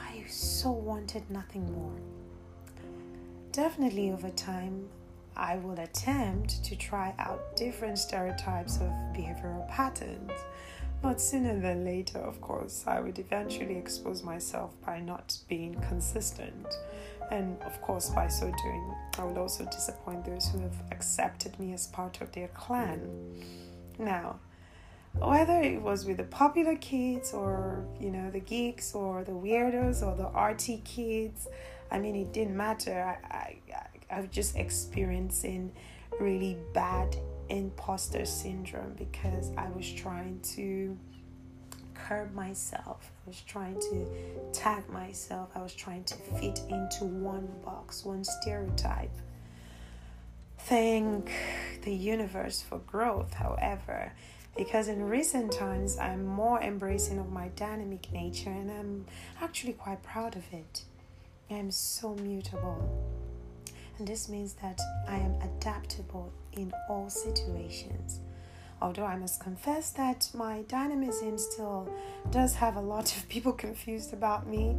I 0.00 0.24
so 0.28 0.70
wanted 0.70 1.28
nothing 1.28 1.72
more. 1.72 1.96
Definitely 3.50 4.12
over 4.12 4.30
time, 4.30 4.88
I 5.36 5.56
will 5.56 5.80
attempt 5.80 6.62
to 6.64 6.76
try 6.76 7.14
out 7.18 7.56
different 7.56 7.98
stereotypes 7.98 8.76
of 8.76 8.90
behavioral 9.12 9.66
patterns. 9.68 10.30
But 11.02 11.20
sooner 11.20 11.58
than 11.60 11.84
later, 11.84 12.18
of 12.18 12.40
course, 12.40 12.84
I 12.86 13.00
would 13.00 13.18
eventually 13.18 13.76
expose 13.76 14.22
myself 14.22 14.74
by 14.84 15.00
not 15.00 15.36
being 15.48 15.74
consistent. 15.88 16.66
And 17.30 17.60
of 17.62 17.80
course, 17.82 18.10
by 18.10 18.28
so 18.28 18.46
doing, 18.62 18.94
I 19.18 19.24
will 19.24 19.38
also 19.38 19.64
disappoint 19.66 20.24
those 20.24 20.48
who 20.48 20.60
have 20.60 20.76
accepted 20.92 21.58
me 21.58 21.72
as 21.74 21.86
part 21.88 22.20
of 22.20 22.32
their 22.32 22.48
clan. 22.48 23.00
Now, 23.98 24.40
whether 25.14 25.60
it 25.60 25.80
was 25.82 26.04
with 26.06 26.18
the 26.18 26.24
popular 26.24 26.76
kids 26.76 27.32
or 27.32 27.84
you 28.00 28.10
know 28.10 28.30
the 28.30 28.40
geeks 28.40 28.94
or 28.94 29.24
the 29.24 29.32
weirdos 29.32 30.02
or 30.02 30.16
the 30.16 30.28
arty 30.28 30.80
kids 30.84 31.48
i 31.90 31.98
mean 31.98 32.14
it 32.14 32.32
didn't 32.32 32.56
matter 32.56 33.16
i 33.30 33.34
i, 33.34 34.16
I 34.16 34.20
was 34.20 34.30
just 34.30 34.56
experiencing 34.56 35.72
really 36.20 36.56
bad 36.72 37.16
imposter 37.48 38.24
syndrome 38.26 38.94
because 38.96 39.50
i 39.56 39.68
was 39.70 39.90
trying 39.90 40.40
to 40.54 40.96
curb 42.06 42.34
myself 42.34 43.10
i 43.26 43.28
was 43.28 43.40
trying 43.42 43.78
to 43.80 44.06
tag 44.52 44.88
myself 44.88 45.48
i 45.54 45.62
was 45.62 45.74
trying 45.74 46.04
to 46.04 46.14
fit 46.14 46.60
into 46.68 47.04
one 47.04 47.48
box 47.64 48.04
one 48.04 48.24
stereotype 48.24 49.10
thank 50.58 51.30
the 51.82 51.94
universe 51.94 52.62
for 52.62 52.78
growth 52.78 53.34
however 53.34 54.12
because 54.58 54.88
in 54.88 55.08
recent 55.08 55.52
times 55.52 55.96
I'm 55.98 56.26
more 56.26 56.60
embracing 56.60 57.20
of 57.20 57.30
my 57.30 57.46
dynamic 57.54 58.10
nature 58.12 58.50
and 58.50 58.68
I'm 58.68 59.06
actually 59.40 59.74
quite 59.74 60.02
proud 60.02 60.34
of 60.34 60.42
it. 60.52 60.82
I'm 61.48 61.70
so 61.70 62.16
mutable. 62.16 63.16
And 63.98 64.06
this 64.06 64.28
means 64.28 64.54
that 64.54 64.80
I 65.06 65.16
am 65.16 65.34
adaptable 65.40 66.32
in 66.52 66.72
all 66.90 67.08
situations. 67.08 68.18
Although 68.80 69.04
I 69.04 69.16
must 69.16 69.40
confess 69.40 69.90
that 69.92 70.30
my 70.34 70.62
dynamism 70.62 71.38
still 71.38 71.92
does 72.30 72.54
have 72.54 72.76
a 72.76 72.80
lot 72.80 73.16
of 73.16 73.28
people 73.28 73.52
confused 73.66 74.12
about 74.12 74.46
me. 74.46 74.76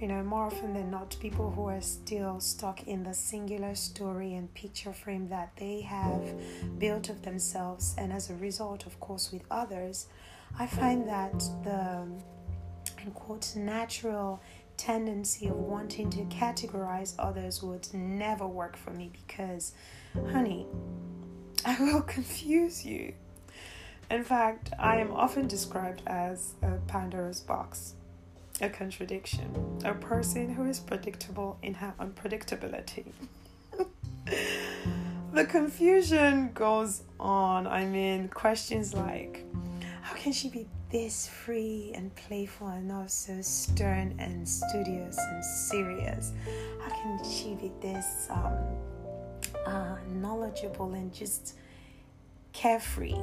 You 0.00 0.08
know, 0.08 0.22
more 0.22 0.46
often 0.46 0.72
than 0.72 0.90
not, 0.90 1.14
people 1.20 1.50
who 1.50 1.66
are 1.66 1.82
still 1.82 2.40
stuck 2.40 2.88
in 2.88 3.02
the 3.02 3.12
singular 3.12 3.74
story 3.74 4.34
and 4.34 4.52
picture 4.54 4.94
frame 4.94 5.28
that 5.28 5.52
they 5.56 5.82
have 5.82 6.24
built 6.78 7.10
of 7.10 7.20
themselves, 7.20 7.94
and 7.98 8.10
as 8.10 8.30
a 8.30 8.34
result, 8.36 8.86
of 8.86 8.98
course, 8.98 9.30
with 9.30 9.42
others, 9.50 10.06
I 10.58 10.66
find 10.66 11.06
that 11.06 11.38
the 11.64 12.06
in 13.02 13.10
quote 13.12 13.54
natural 13.56 14.40
tendency 14.76 15.46
of 15.48 15.56
wanting 15.56 16.08
to 16.08 16.24
categorize 16.24 17.14
others 17.18 17.62
would 17.62 17.86
never 17.92 18.46
work 18.46 18.76
for 18.76 18.90
me 18.92 19.10
because, 19.12 19.74
honey, 20.32 20.66
I 21.64 21.78
will 21.80 22.02
confuse 22.02 22.84
you. 22.84 23.14
In 24.10 24.24
fact, 24.24 24.70
I 24.78 24.96
am 24.96 25.12
often 25.12 25.46
described 25.46 26.02
as 26.06 26.54
a 26.62 26.78
Pandora's 26.88 27.40
box, 27.40 27.94
a 28.60 28.68
contradiction, 28.68 29.78
a 29.84 29.94
person 29.94 30.52
who 30.52 30.64
is 30.64 30.80
predictable 30.80 31.58
in 31.62 31.74
her 31.74 31.94
unpredictability. 32.00 33.12
the 35.32 35.44
confusion 35.44 36.50
goes 36.54 37.02
on. 37.20 37.66
I 37.66 37.84
mean, 37.84 38.28
questions 38.28 38.94
like, 38.94 39.44
how 40.02 40.14
can 40.16 40.32
she 40.32 40.48
be 40.48 40.66
this 40.90 41.28
free 41.28 41.92
and 41.94 42.12
playful 42.16 42.66
and 42.66 42.90
also 42.90 43.40
stern 43.42 44.16
and 44.18 44.48
studious 44.48 45.16
and 45.18 45.44
serious? 45.44 46.32
How 46.80 46.90
can 47.00 47.20
she 47.24 47.54
be 47.54 47.70
this 47.80 48.26
um, 48.30 48.56
uh, 49.66 49.96
knowledgeable 50.08 50.92
and 50.94 51.12
just 51.12 51.54
carefree? 52.52 53.14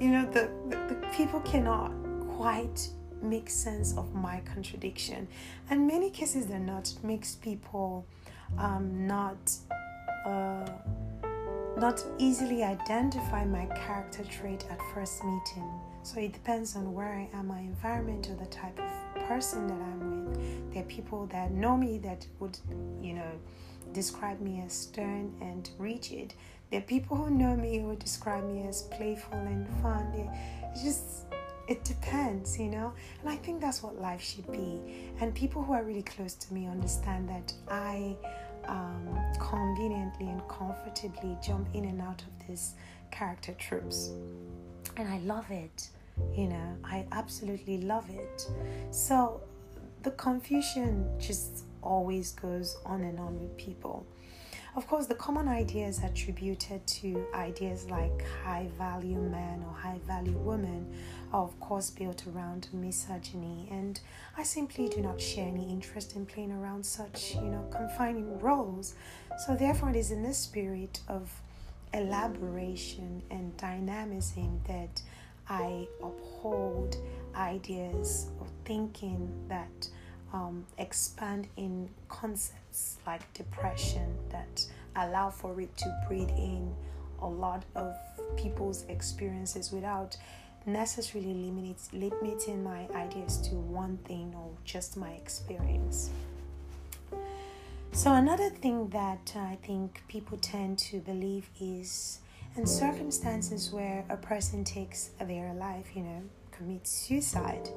You 0.00 0.10
know, 0.10 0.30
the, 0.30 0.50
the, 0.68 0.94
the 0.94 1.08
people 1.14 1.40
cannot 1.40 1.92
quite 2.36 2.88
make 3.22 3.48
sense 3.48 3.96
of 3.96 4.14
my 4.14 4.40
contradiction. 4.44 5.28
And 5.70 5.86
many 5.86 6.10
cases 6.10 6.46
they're 6.46 6.58
not. 6.58 6.92
Makes 7.02 7.36
people 7.36 8.04
um, 8.58 9.06
not 9.06 9.52
uh, 10.26 10.68
not 11.76 12.04
easily 12.18 12.62
identify 12.62 13.44
my 13.44 13.66
character 13.66 14.24
trait 14.24 14.64
at 14.70 14.78
first 14.94 15.24
meeting. 15.24 15.68
So 16.02 16.20
it 16.20 16.32
depends 16.32 16.76
on 16.76 16.92
where 16.92 17.12
I 17.12 17.28
am, 17.36 17.46
my 17.46 17.60
environment, 17.60 18.28
or 18.28 18.34
the 18.34 18.50
type 18.50 18.78
of 18.78 19.28
person 19.28 19.68
that 19.68 19.80
I'm 19.80 20.26
with. 20.26 20.72
There 20.72 20.82
are 20.82 20.86
people 20.86 21.26
that 21.26 21.52
know 21.52 21.76
me 21.76 21.98
that 21.98 22.26
would, 22.40 22.58
you 23.00 23.14
know, 23.14 23.30
describe 23.92 24.40
me 24.40 24.62
as 24.64 24.72
stern 24.72 25.34
and 25.40 25.70
rigid. 25.78 26.34
There 26.70 26.80
are 26.80 26.84
people 26.84 27.16
who 27.16 27.30
know 27.30 27.54
me 27.54 27.78
who 27.78 27.94
describe 27.96 28.44
me 28.44 28.66
as 28.66 28.82
playful 28.82 29.38
and 29.38 29.68
fun. 29.82 30.06
It 30.14 30.82
just 30.82 31.26
it 31.68 31.84
depends, 31.84 32.58
you 32.58 32.68
know. 32.68 32.92
And 33.20 33.30
I 33.30 33.36
think 33.36 33.60
that's 33.60 33.82
what 33.82 34.00
life 34.00 34.20
should 34.20 34.50
be. 34.50 35.10
And 35.20 35.34
people 35.34 35.62
who 35.62 35.72
are 35.72 35.84
really 35.84 36.02
close 36.02 36.34
to 36.34 36.54
me 36.54 36.66
understand 36.66 37.28
that 37.28 37.52
I 37.68 38.16
um, 38.64 39.18
conveniently 39.38 40.28
and 40.28 40.46
comfortably 40.48 41.36
jump 41.42 41.68
in 41.74 41.84
and 41.84 42.00
out 42.00 42.22
of 42.22 42.46
these 42.48 42.74
character 43.10 43.54
tropes 43.58 44.12
and 44.96 45.08
I 45.08 45.18
love 45.18 45.50
it. 45.50 45.88
You 46.36 46.48
know, 46.48 46.76
I 46.84 47.06
absolutely 47.12 47.80
love 47.82 48.08
it. 48.10 48.46
So 48.90 49.40
the 50.02 50.10
confusion 50.12 51.08
just 51.18 51.64
always 51.82 52.32
goes 52.32 52.76
on 52.86 53.02
and 53.02 53.18
on 53.18 53.40
with 53.40 53.56
people. 53.56 54.06
Of 54.74 54.86
course, 54.86 55.06
the 55.06 55.14
common 55.14 55.48
ideas 55.48 56.00
attributed 56.02 56.86
to 56.86 57.26
ideas 57.34 57.90
like 57.90 58.24
high 58.42 58.70
value 58.78 59.20
man 59.20 59.62
or 59.66 59.74
high 59.74 60.00
value 60.06 60.38
woman 60.38 60.90
are, 61.30 61.42
of 61.42 61.60
course, 61.60 61.90
built 61.90 62.26
around 62.26 62.68
misogyny, 62.72 63.68
and 63.70 64.00
I 64.38 64.42
simply 64.44 64.88
do 64.88 65.02
not 65.02 65.20
share 65.20 65.46
any 65.46 65.70
interest 65.70 66.16
in 66.16 66.24
playing 66.24 66.52
around 66.52 66.86
such, 66.86 67.34
you 67.34 67.42
know, 67.42 67.66
confining 67.70 68.38
roles. 68.40 68.94
So, 69.44 69.54
therefore, 69.54 69.90
it 69.90 69.96
is 69.96 70.10
in 70.10 70.22
the 70.22 70.32
spirit 70.32 71.00
of 71.06 71.30
elaboration 71.92 73.22
and 73.30 73.54
dynamism 73.58 74.58
that 74.66 75.02
I 75.50 75.86
uphold 76.02 76.96
ideas 77.34 78.30
of 78.40 78.48
thinking 78.64 79.30
that 79.48 79.88
um, 80.32 80.64
expand 80.78 81.48
in 81.56 81.88
concepts 82.08 82.98
like 83.06 83.32
depression 83.34 84.16
that 84.30 84.64
allow 84.96 85.30
for 85.30 85.60
it 85.60 85.76
to 85.76 86.04
breathe 86.08 86.30
in 86.30 86.74
a 87.20 87.28
lot 87.28 87.64
of 87.74 87.94
people's 88.36 88.84
experiences 88.88 89.70
without 89.70 90.16
necessarily 90.66 91.34
limit, 91.34 91.76
limiting 91.92 92.62
my 92.62 92.86
ideas 92.94 93.38
to 93.38 93.54
one 93.54 93.96
thing 93.98 94.32
or 94.36 94.50
just 94.64 94.96
my 94.96 95.10
experience. 95.10 96.10
So, 97.92 98.14
another 98.14 98.48
thing 98.48 98.88
that 98.88 99.34
I 99.36 99.58
think 99.62 100.02
people 100.08 100.38
tend 100.38 100.78
to 100.90 101.00
believe 101.00 101.50
is 101.60 102.20
in 102.56 102.66
circumstances 102.66 103.70
where 103.70 104.04
a 104.08 104.16
person 104.16 104.64
takes 104.64 105.10
their 105.20 105.52
life, 105.52 105.90
you 105.94 106.02
know, 106.02 106.22
commits 106.52 106.90
suicide, 106.90 107.68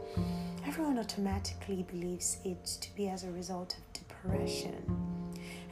everyone 0.66 1.00
automatically 1.00 1.84
believes 1.90 2.38
it 2.44 2.66
to 2.82 2.96
be 2.96 3.10
as 3.10 3.24
a 3.24 3.32
result 3.32 3.76
of 3.78 3.94
depression. 3.94 4.84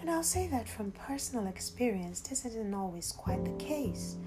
And 0.02 0.10
I'll 0.10 0.24
say 0.24 0.48
that 0.48 0.68
from 0.68 0.92
personal 0.92 1.48
experience, 1.48 2.22
this 2.22 2.46
isn't 2.46 2.74
always 2.74 3.12
quite 3.12 3.44
the 3.46 3.64
case. 3.64 4.18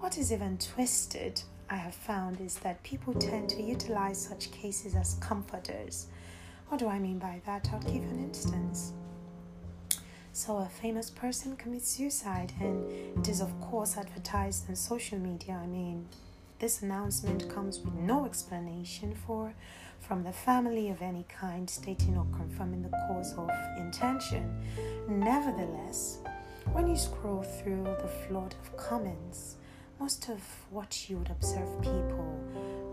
What 0.00 0.18
is 0.18 0.32
even 0.32 0.58
twisted, 0.58 1.42
I 1.70 1.76
have 1.76 1.94
found, 1.94 2.40
is 2.40 2.56
that 2.58 2.82
people 2.82 3.14
tend 3.14 3.48
to 3.50 3.62
utilize 3.62 4.20
such 4.20 4.50
cases 4.50 4.94
as 4.96 5.14
comforters. 5.20 6.06
What 6.68 6.78
do 6.78 6.88
I 6.88 6.98
mean 6.98 7.18
by 7.18 7.40
that? 7.46 7.68
I'll 7.72 7.80
give 7.80 8.02
an 8.02 8.18
instance. 8.18 8.92
So, 10.32 10.56
a 10.56 10.66
famous 10.66 11.10
person 11.10 11.56
commits 11.56 11.88
suicide, 11.88 12.52
and 12.58 12.90
it 13.18 13.28
is, 13.28 13.40
of 13.40 13.52
course, 13.60 13.96
advertised 13.98 14.68
on 14.68 14.76
social 14.76 15.18
media. 15.18 15.60
I 15.62 15.66
mean, 15.66 16.08
this 16.62 16.80
announcement 16.82 17.52
comes 17.52 17.80
with 17.80 17.92
no 17.94 18.24
explanation 18.24 19.12
for 19.26 19.52
from 19.98 20.22
the 20.22 20.32
family 20.32 20.90
of 20.90 21.02
any 21.02 21.24
kind 21.24 21.68
stating 21.68 22.16
or 22.16 22.24
confirming 22.36 22.80
the 22.82 22.96
cause 23.08 23.34
of 23.36 23.50
intention. 23.76 24.48
Nevertheless, 25.08 26.18
when 26.70 26.86
you 26.86 26.96
scroll 26.96 27.42
through 27.42 27.82
the 27.82 28.06
flood 28.06 28.54
of 28.62 28.76
comments, 28.76 29.56
most 29.98 30.28
of 30.28 30.40
what 30.70 31.10
you 31.10 31.18
would 31.18 31.30
observe 31.30 31.68
people 31.82 32.40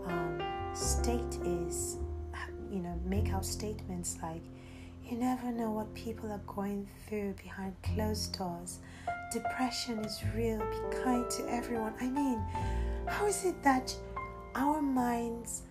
um, 0.06 0.42
state 0.74 1.38
is, 1.44 1.98
you 2.72 2.80
know, 2.80 3.00
make 3.04 3.32
out 3.32 3.46
statements 3.46 4.18
like, 4.20 4.42
you 5.04 5.16
never 5.16 5.52
know 5.52 5.70
what 5.70 5.94
people 5.94 6.32
are 6.32 6.42
going 6.44 6.88
through 7.08 7.34
behind 7.34 7.76
closed 7.82 8.36
doors. 8.36 8.80
Depression 9.32 10.00
is 10.00 10.20
real. 10.34 10.58
Be 10.58 10.96
kind 11.04 11.30
to 11.30 11.48
everyone. 11.48 11.94
I 12.00 12.08
mean, 12.08 12.44
how 13.06 13.26
is 13.26 13.44
it 13.44 13.62
that 13.62 13.94
our 14.54 14.80
minds 14.80 15.62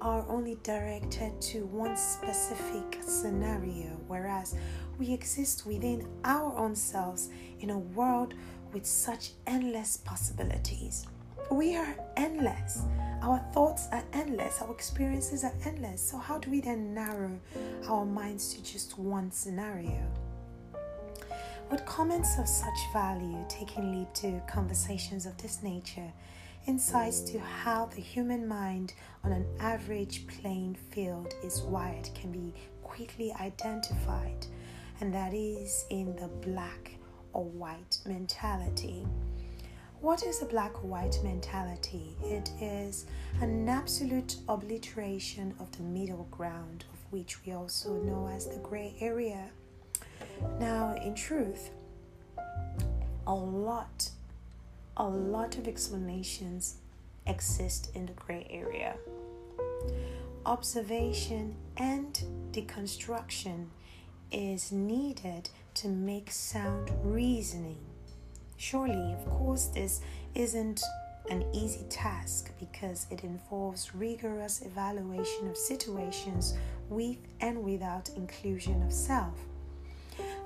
are 0.00 0.24
only 0.28 0.56
directed 0.62 1.40
to 1.40 1.66
one 1.66 1.96
specific 1.96 2.98
scenario, 3.02 3.88
whereas 4.06 4.56
we 4.98 5.12
exist 5.12 5.66
within 5.66 6.06
our 6.24 6.56
own 6.56 6.74
selves 6.74 7.28
in 7.60 7.70
a 7.70 7.78
world 7.78 8.34
with 8.72 8.86
such 8.86 9.32
endless 9.46 9.98
possibilities? 9.98 11.06
We 11.50 11.76
are 11.76 11.96
endless. 12.16 12.82
Our 13.22 13.44
thoughts 13.52 13.88
are 13.92 14.04
endless. 14.12 14.62
Our 14.62 14.70
experiences 14.70 15.44
are 15.44 15.52
endless. 15.64 16.00
So, 16.00 16.16
how 16.16 16.38
do 16.38 16.50
we 16.50 16.60
then 16.60 16.94
narrow 16.94 17.38
our 17.88 18.06
minds 18.06 18.54
to 18.54 18.62
just 18.62 18.98
one 18.98 19.30
scenario? 19.32 20.00
With 21.70 21.84
comments 21.86 22.38
of 22.38 22.48
such 22.48 22.78
value 22.92 23.44
taking 23.48 23.92
lead 23.92 24.14
to 24.16 24.40
conversations 24.48 25.26
of 25.26 25.36
this 25.38 25.62
nature, 25.62 26.12
insights 26.66 27.20
to 27.20 27.38
how 27.38 27.86
the 27.86 28.00
human 28.00 28.46
mind 28.46 28.94
on 29.24 29.32
an 29.32 29.46
average 29.58 30.26
playing 30.26 30.76
field 30.90 31.34
is 31.42 31.62
wired 31.62 32.08
can 32.14 32.30
be 32.30 32.54
quickly 32.82 33.32
identified, 33.40 34.46
and 35.00 35.12
that 35.14 35.32
is 35.32 35.86
in 35.90 36.14
the 36.16 36.28
black 36.28 36.92
or 37.32 37.44
white 37.44 37.98
mentality. 38.06 39.06
What 40.00 40.22
is 40.22 40.40
a 40.40 40.46
black 40.46 40.82
or 40.82 40.88
white 40.88 41.18
mentality? 41.22 42.16
It 42.22 42.50
is 42.60 43.06
an 43.40 43.68
absolute 43.68 44.36
obliteration 44.48 45.54
of 45.60 45.70
the 45.76 45.82
middle 45.82 46.26
ground, 46.30 46.84
of 46.92 46.98
which 47.10 47.44
we 47.44 47.52
also 47.52 47.94
know 48.02 48.26
as 48.34 48.46
the 48.46 48.60
gray 48.60 48.96
area. 49.00 49.50
Now, 50.58 50.94
in 50.94 51.14
truth, 51.14 51.70
a 53.26 53.34
lot, 53.34 54.10
a 55.00 55.08
lot 55.08 55.56
of 55.58 55.66
explanations 55.66 56.76
exist 57.26 57.90
in 57.94 58.06
the 58.06 58.12
gray 58.12 58.46
area. 58.50 58.94
Observation 60.46 61.54
and 61.76 62.22
deconstruction 62.52 63.66
is 64.32 64.72
needed 64.72 65.50
to 65.74 65.88
make 65.88 66.30
sound 66.30 66.90
reasoning 67.02 67.78
Surely, 68.60 69.14
of 69.14 69.24
course, 69.24 69.68
this 69.68 70.02
isn't 70.34 70.82
an 71.30 71.46
easy 71.54 71.86
task 71.88 72.52
because 72.60 73.06
it 73.10 73.24
involves 73.24 73.94
rigorous 73.94 74.60
evaluation 74.60 75.48
of 75.48 75.56
situations 75.56 76.52
with 76.90 77.16
and 77.40 77.64
without 77.64 78.10
inclusion 78.16 78.82
of 78.82 78.92
self. 78.92 79.32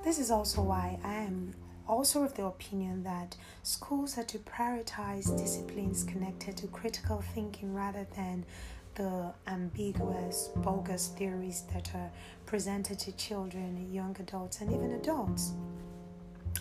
This 0.05 0.17
is 0.17 0.31
also 0.31 0.61
why 0.61 0.97
I 1.03 1.15
am 1.15 1.53
also 1.87 2.23
of 2.23 2.33
the 2.35 2.45
opinion 2.45 3.03
that 3.03 3.35
schools 3.63 4.17
are 4.17 4.23
to 4.23 4.39
prioritize 4.39 5.37
disciplines 5.37 6.03
connected 6.03 6.57
to 6.57 6.67
critical 6.67 7.23
thinking 7.33 7.73
rather 7.73 8.05
than 8.15 8.45
the 8.95 9.33
ambiguous, 9.47 10.49
bogus 10.57 11.09
theories 11.09 11.63
that 11.73 11.93
are 11.95 12.09
presented 12.45 12.97
to 12.99 13.11
children, 13.13 13.89
young 13.91 14.15
adults, 14.19 14.61
and 14.61 14.71
even 14.71 14.91
adults, 14.91 15.51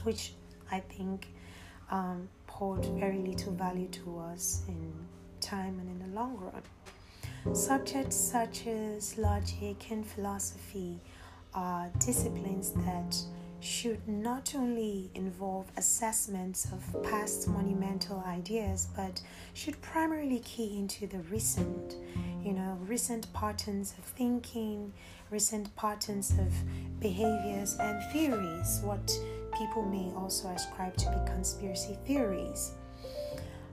which 0.02 0.34
I 0.70 0.80
think 0.80 1.28
um, 1.90 2.28
hold 2.48 2.86
very 2.98 3.18
little 3.18 3.52
value 3.52 3.88
to 3.88 4.18
us 4.18 4.62
in 4.68 4.92
time 5.40 5.78
and 5.80 5.88
in 5.88 5.98
the 5.98 6.14
long 6.14 6.36
run. 6.36 7.54
Subjects 7.54 8.16
such 8.16 8.66
as 8.66 9.18
logic 9.18 9.90
and 9.90 10.06
philosophy 10.06 11.00
are 11.52 11.90
disciplines 11.98 12.72
that 12.72 13.16
should 13.64 14.06
not 14.06 14.54
only 14.54 15.10
involve 15.14 15.64
assessments 15.78 16.66
of 16.70 17.02
past 17.02 17.48
monumental 17.48 18.22
ideas 18.26 18.88
but 18.94 19.22
should 19.54 19.80
primarily 19.80 20.40
key 20.40 20.76
into 20.76 21.06
the 21.06 21.18
recent 21.30 21.96
you 22.44 22.52
know 22.52 22.78
recent 22.82 23.32
patterns 23.32 23.94
of 23.96 24.04
thinking 24.04 24.92
recent 25.30 25.74
patterns 25.76 26.32
of 26.32 26.52
behaviors 27.00 27.78
and 27.80 28.02
theories 28.12 28.82
what 28.84 29.10
people 29.56 29.82
may 29.82 30.12
also 30.14 30.48
ascribe 30.48 30.94
to 30.96 31.08
be 31.10 31.32
conspiracy 31.32 31.96
theories. 32.04 32.72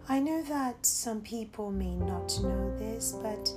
I 0.07 0.19
know 0.19 0.41
that 0.43 0.85
some 0.85 1.19
people 1.21 1.69
may 1.69 1.95
not 1.95 2.39
know 2.41 2.73
this 2.77 3.13
but 3.21 3.53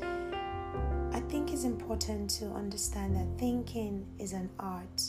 i 1.12 1.20
think 1.28 1.52
it's 1.52 1.64
important 1.64 2.28
to 2.28 2.46
understand 2.46 3.14
that 3.14 3.26
thinking 3.38 4.04
is 4.18 4.32
an 4.32 4.50
art 4.58 5.02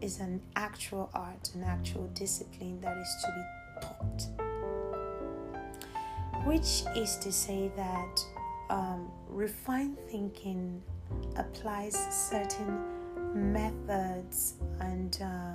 is 0.00 0.20
an 0.20 0.40
actual 0.56 1.10
art, 1.14 1.50
an 1.54 1.62
actual 1.64 2.06
discipline 2.14 2.80
that 2.80 2.96
is 2.96 3.16
to 3.22 3.28
be 3.36 3.44
taught. 3.86 4.26
Which 6.46 6.84
is 6.96 7.16
to 7.16 7.30
say 7.30 7.70
that 7.76 8.24
um, 8.70 9.10
refined 9.28 9.98
thinking 10.10 10.82
applies 11.36 11.94
certain 12.10 12.80
methods 13.34 14.54
and 14.80 15.20
uh, 15.22 15.54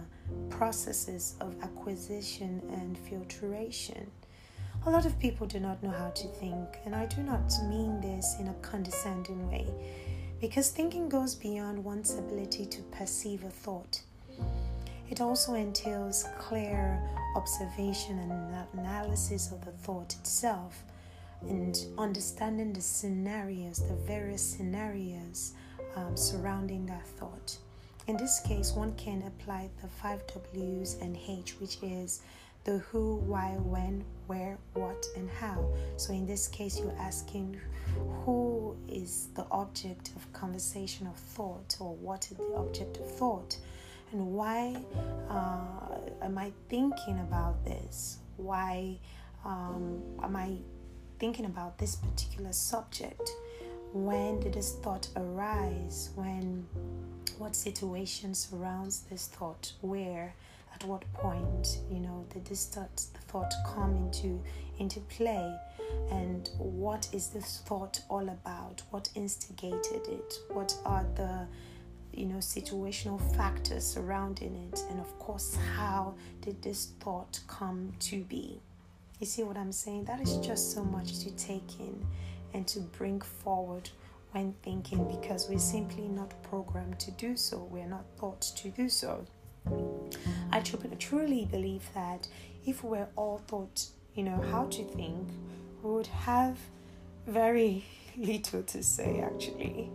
processes 0.50 1.36
of 1.42 1.56
acquisition 1.64 2.62
and 2.72 2.98
filtration. 2.98 4.12
A 4.86 4.90
lot 4.90 5.06
of 5.06 5.18
people 5.20 5.48
do 5.48 5.60
not 5.60 5.82
know 5.82 5.90
how 5.90 6.10
to 6.10 6.28
think, 6.28 6.78
and 6.86 6.96
I 6.96 7.08
do 7.08 7.24
not 7.24 7.52
mean 7.68 8.00
this 8.02 8.36
in 8.40 8.48
a 8.50 8.54
condescending 8.56 9.50
way, 9.50 9.66
because 10.40 10.70
thinking 10.70 11.10
goes 11.10 11.34
beyond 11.34 11.84
one's 11.84 12.14
ability 12.14 12.68
to 12.68 12.82
perceive 12.84 13.44
a 13.44 13.50
thought. 13.50 14.02
It 15.10 15.22
also 15.22 15.54
entails 15.54 16.26
clear 16.40 17.02
observation 17.36 18.20
and 18.20 18.68
analysis 18.80 19.52
of 19.52 19.64
the 19.64 19.72
thought 19.72 20.16
itself 20.16 20.84
and 21.42 21.78
understanding 21.98 22.74
the 22.74 22.82
scenarios, 22.82 23.80
the 23.88 23.96
various 23.96 24.42
scenarios 24.42 25.54
um, 25.96 26.18
surrounding 26.18 26.86
that 26.88 27.06
thought. 27.06 27.58
In 28.08 28.18
this 28.18 28.40
case, 28.40 28.74
one 28.74 28.94
can 28.96 29.24
apply 29.24 29.70
the 29.82 29.88
five 29.88 30.26
W's 30.28 30.96
and 31.02 31.18
H, 31.28 31.60
which 31.60 31.78
is 31.82 32.22
the 32.64 32.80
who, 32.80 33.18
why, 33.18 33.52
when, 33.60 34.04
where, 34.28 34.58
what, 34.74 35.06
and 35.16 35.30
how. 35.30 35.66
So, 35.98 36.14
in 36.14 36.26
this 36.26 36.48
case, 36.48 36.80
you're 36.80 36.98
asking 37.00 37.60
who 38.24 38.76
is 38.88 39.30
the 39.36 39.46
object 39.52 40.12
of 40.16 40.32
conversation 40.34 41.08
of 41.08 41.16
thought, 41.16 41.78
or 41.80 41.96
what 41.96 42.30
is 42.32 42.38
the 42.38 42.56
object 42.56 42.98
of 42.98 43.10
thought 43.10 43.58
and 44.12 44.34
why 44.34 44.76
uh, 45.30 46.00
am 46.22 46.38
I 46.38 46.52
thinking 46.70 47.20
about 47.20 47.64
this? 47.66 48.20
Why 48.38 48.98
um, 49.44 50.02
am 50.24 50.36
I 50.36 50.58
thinking 51.20 51.46
about 51.46 51.78
this 51.78 51.96
particular 51.96 52.54
subject? 52.54 53.30
When 53.94 54.40
did 54.40 54.54
this 54.54 54.76
thought 54.76 55.08
arise? 55.16 56.10
When, 56.16 56.66
what 57.38 57.56
situation 57.56 58.34
surrounds 58.34 59.02
this 59.10 59.28
thought? 59.28 59.72
Where? 59.82 60.34
At 60.74 60.84
what 60.84 61.06
point, 61.14 61.80
you 61.90 62.00
know, 62.00 62.26
did 62.34 62.46
this 62.46 62.66
thought, 62.66 62.96
the 63.14 63.20
thought 63.20 63.54
come 63.66 63.96
into 63.96 64.44
into 64.78 65.00
play? 65.02 65.56
And 66.12 66.50
what 66.58 67.08
is 67.14 67.28
this 67.28 67.62
thought 67.66 68.02
all 68.10 68.28
about? 68.28 68.82
What 68.90 69.10
instigated 69.16 70.08
it? 70.10 70.34
What 70.50 70.76
are 70.86 71.06
the 71.16 71.48
you 72.16 72.26
know 72.26 72.38
situational 72.38 73.20
factors 73.36 73.86
surrounding 73.86 74.56
it 74.72 74.84
and 74.90 75.00
of 75.00 75.20
course 75.20 75.58
how 75.76 76.14
did 76.42 76.62
this 76.62 76.92
thought 77.00 77.40
come 77.48 77.94
to 78.00 78.24
be? 78.24 78.60
You 79.20 79.26
see 79.26 79.44
what 79.44 79.58
i'm 79.58 79.72
saying? 79.72 80.06
That 80.06 80.22
is 80.22 80.38
just 80.38 80.74
so 80.74 80.84
much 80.84 81.20
to 81.20 81.32
take 81.32 81.80
in 81.80 82.06
and 82.54 82.68
to 82.68 82.80
bring 82.80 83.22
forward 83.22 83.90
when 84.32 84.54
thinking 84.64 85.06
because 85.20 85.50
we're 85.50 85.60
simply 85.60 86.08
not 86.08 86.34
programmed 86.44 87.00
to 87.00 87.12
do 87.12 87.38
so. 87.38 87.68
We're 87.72 87.88
not 87.88 88.06
taught 88.18 88.42
to 88.42 88.70
do 88.70 88.90
so. 88.90 89.26
I 90.52 90.60
truly 90.62 91.46
believe 91.46 91.84
that 91.94 92.28
if 92.66 92.84
we're 92.84 93.08
all 93.16 93.42
taught 93.48 93.88
you 94.16 94.24
know 94.24 94.42
how 94.52 94.66
to 94.66 94.84
think 94.84 95.28
we 95.84 95.92
would 95.92 96.08
have 96.08 96.58
very 97.28 97.84
little 98.18 98.64
to 98.64 98.82
say 98.82 99.20
actually 99.20 99.90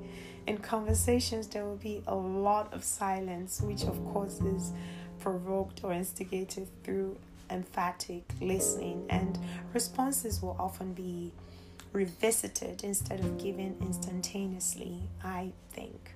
in 0.50 0.58
conversations, 0.58 1.46
there 1.46 1.64
will 1.64 1.76
be 1.76 2.02
a 2.08 2.14
lot 2.14 2.74
of 2.74 2.82
silence, 2.82 3.60
which 3.60 3.84
of 3.84 3.96
course 4.12 4.40
is 4.40 4.72
provoked 5.20 5.84
or 5.84 5.92
instigated 5.92 6.66
through 6.82 7.16
emphatic 7.50 8.24
listening, 8.40 9.06
and 9.10 9.38
responses 9.72 10.42
will 10.42 10.56
often 10.58 10.92
be 10.92 11.30
revisited 11.92 12.82
instead 12.82 13.20
of 13.20 13.38
given 13.38 13.76
instantaneously. 13.80 14.98
I 15.22 15.52
think. 15.70 16.14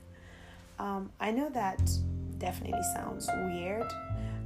Um, 0.81 1.13
I 1.21 1.31
know 1.31 1.49
that 1.51 1.81
definitely 2.39 2.83
sounds 2.97 3.29
weird, 3.47 3.87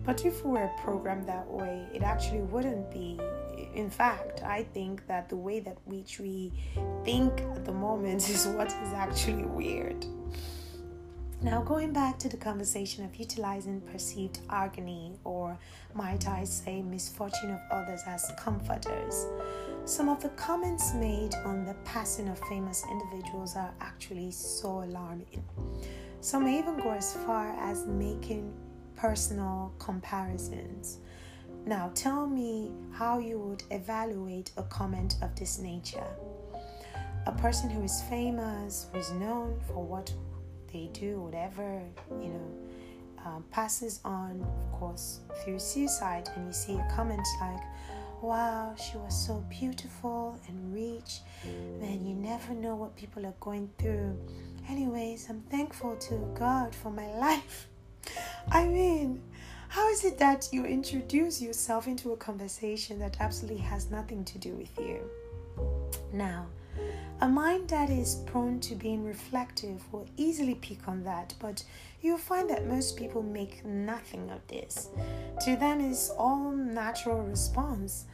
but 0.04 0.26
if 0.26 0.44
we 0.44 0.50
were 0.50 0.70
programmed 0.84 1.26
that 1.28 1.50
way, 1.50 1.86
it 1.94 2.02
actually 2.02 2.40
wouldn't 2.40 2.90
be 2.90 3.18
in 3.74 3.90
fact, 3.90 4.42
I 4.42 4.62
think 4.62 5.06
that 5.06 5.28
the 5.28 5.36
way 5.36 5.60
that 5.60 5.78
which 5.84 6.18
we 6.18 6.52
think 7.04 7.40
at 7.54 7.64
the 7.64 7.72
moment 7.72 8.28
is 8.34 8.46
what 8.46 8.68
is 8.68 8.92
actually 8.94 9.44
weird. 9.44 10.06
Now, 11.40 11.62
going 11.62 11.92
back 11.92 12.18
to 12.18 12.28
the 12.28 12.36
conversation 12.36 13.04
of 13.04 13.14
utilizing 13.14 13.80
perceived 13.80 14.40
agony, 14.50 15.20
or 15.22 15.56
might 15.94 16.26
I 16.26 16.42
say, 16.42 16.82
misfortune 16.82 17.52
of 17.52 17.60
others 17.70 18.00
as 18.06 18.32
comforters, 18.36 19.26
some 19.84 20.08
of 20.08 20.20
the 20.20 20.30
comments 20.30 20.92
made 20.94 21.36
on 21.44 21.64
the 21.64 21.74
passing 21.84 22.28
of 22.28 22.40
famous 22.48 22.84
individuals 22.90 23.54
are 23.54 23.72
actually 23.80 24.32
so 24.32 24.82
alarming. 24.82 25.44
Some 26.20 26.48
even 26.48 26.76
go 26.76 26.90
as 26.90 27.14
far 27.24 27.50
as 27.60 27.86
making 27.86 28.52
personal 28.96 29.72
comparisons. 29.78 30.98
Now, 31.68 31.90
tell 31.94 32.26
me 32.26 32.72
how 32.92 33.18
you 33.18 33.38
would 33.40 33.62
evaluate 33.70 34.52
a 34.56 34.62
comment 34.62 35.16
of 35.20 35.36
this 35.36 35.58
nature. 35.58 36.06
A 37.26 37.32
person 37.32 37.68
who 37.68 37.82
is 37.82 38.00
famous, 38.08 38.86
who 38.90 38.98
is 38.98 39.10
known 39.10 39.60
for 39.66 39.84
what 39.84 40.10
they 40.72 40.88
do, 40.94 41.20
whatever, 41.20 41.82
you 42.22 42.28
know, 42.28 42.50
um, 43.26 43.44
passes 43.50 44.00
on, 44.02 44.40
of 44.40 44.72
course, 44.80 45.20
through 45.44 45.58
suicide, 45.58 46.30
and 46.34 46.46
you 46.46 46.54
see 46.54 46.72
a 46.76 46.88
comment 46.96 47.26
like, 47.42 47.60
Wow, 48.22 48.74
she 48.74 48.96
was 48.96 49.26
so 49.26 49.44
beautiful 49.50 50.40
and 50.48 50.72
rich. 50.72 51.20
Man, 51.78 52.06
you 52.06 52.14
never 52.14 52.54
know 52.54 52.76
what 52.76 52.96
people 52.96 53.26
are 53.26 53.34
going 53.40 53.68
through. 53.76 54.18
Anyways, 54.70 55.28
I'm 55.28 55.42
thankful 55.50 55.96
to 55.96 56.14
God 56.34 56.74
for 56.74 56.90
my 56.90 57.12
life. 57.18 57.68
I 58.50 58.64
mean, 58.64 59.20
how 59.68 59.88
is 59.90 60.04
it 60.04 60.18
that 60.18 60.48
you 60.52 60.64
introduce 60.64 61.40
yourself 61.42 61.86
into 61.86 62.12
a 62.12 62.16
conversation 62.16 62.98
that 62.98 63.16
absolutely 63.20 63.62
has 63.62 63.90
nothing 63.90 64.24
to 64.24 64.38
do 64.38 64.54
with 64.54 64.76
you? 64.78 65.00
Now, 66.12 66.46
a 67.20 67.28
mind 67.28 67.68
that 67.68 67.90
is 67.90 68.22
prone 68.26 68.60
to 68.60 68.74
being 68.74 69.04
reflective 69.04 69.92
will 69.92 70.06
easily 70.16 70.54
pick 70.54 70.86
on 70.88 71.02
that, 71.04 71.34
but 71.40 71.64
you'll 72.00 72.16
find 72.16 72.48
that 72.48 72.66
most 72.66 72.96
people 72.96 73.22
make 73.22 73.64
nothing 73.64 74.30
of 74.30 74.46
this. 74.46 74.88
To 75.44 75.56
them, 75.56 75.80
it's 75.80 76.10
all 76.10 76.52
natural 76.52 77.22
response, 77.22 78.04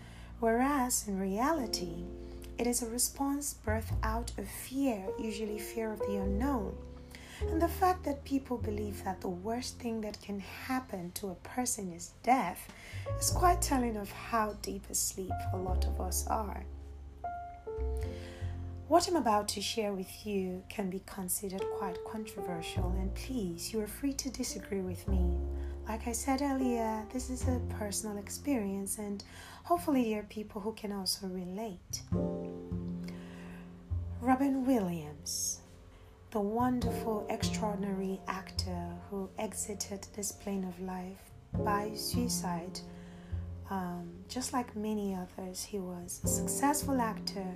whereas 0.41 1.07
in 1.07 1.21
reality, 1.21 2.05
it 2.59 2.67
is 2.67 2.83
a 2.83 2.89
response 2.89 3.57
birthed 3.67 3.95
out 4.03 4.33
of 4.39 4.49
fear, 4.49 5.05
usually 5.19 5.59
fear 5.59 5.93
of 5.93 5.99
the 6.01 6.17
unknown. 6.17 6.75
And 7.51 7.61
the 7.61 7.69
fact 7.69 8.05
that 8.05 8.25
people 8.25 8.59
believe 8.59 9.05
that 9.05 9.21
the 9.21 9.29
worst 9.29 9.79
thing 9.79 10.01
that 10.01 10.21
can 10.21 10.41
happen 10.41 11.13
to 11.13 11.29
a 11.29 11.35
person 11.37 11.93
is 11.93 12.13
death 12.23 12.69
is 13.19 13.31
quite 13.31 13.63
telling 13.63 13.97
of 13.97 14.11
how 14.11 14.55
deep 14.63 14.89
asleep 14.91 15.33
a 15.53 15.57
lot 15.57 15.87
of 15.87 16.01
us 16.01 16.27
are. 16.27 16.65
What 18.89 19.09
I'm 19.09 19.17
about 19.17 19.49
to 19.49 19.63
share 19.63 19.93
with 19.95 20.27
you 20.27 20.63
can 20.69 20.91
be 20.91 21.03
considered 21.07 21.65
quite 21.79 21.97
controversial, 22.05 22.95
and 22.99 23.15
please, 23.15 23.73
you 23.73 23.81
are 23.81 23.87
free 23.87 24.13
to 24.13 24.29
disagree 24.31 24.83
with 24.83 25.09
me. 25.09 25.39
Like 25.89 26.07
I 26.07 26.13
said 26.13 26.43
earlier, 26.43 27.03
this 27.11 27.31
is 27.31 27.49
a 27.49 27.61
personal 27.79 28.19
experience, 28.19 28.99
and 28.99 29.25
hopefully, 29.63 30.11
there 30.11 30.21
are 30.21 30.25
people 30.25 30.61
who 30.61 30.73
can 30.73 30.93
also 30.93 31.27
relate. 31.29 32.03
Robin 34.21 34.67
Williams, 34.67 35.61
the 36.35 36.41
wonderful, 36.41 37.25
extraordinary 37.31 38.21
actor 38.27 38.89
who 39.09 39.31
exited 39.39 40.05
this 40.17 40.33
plane 40.33 40.65
of 40.65 40.81
life 40.81 41.31
by 41.65 41.93
suicide, 41.95 42.81
um, 43.71 44.11
just 44.29 44.53
like 44.53 44.75
many 44.75 45.15
others, 45.15 45.63
he 45.63 45.79
was 45.79 46.21
a 46.25 46.27
successful 46.27 47.01
actor, 47.01 47.47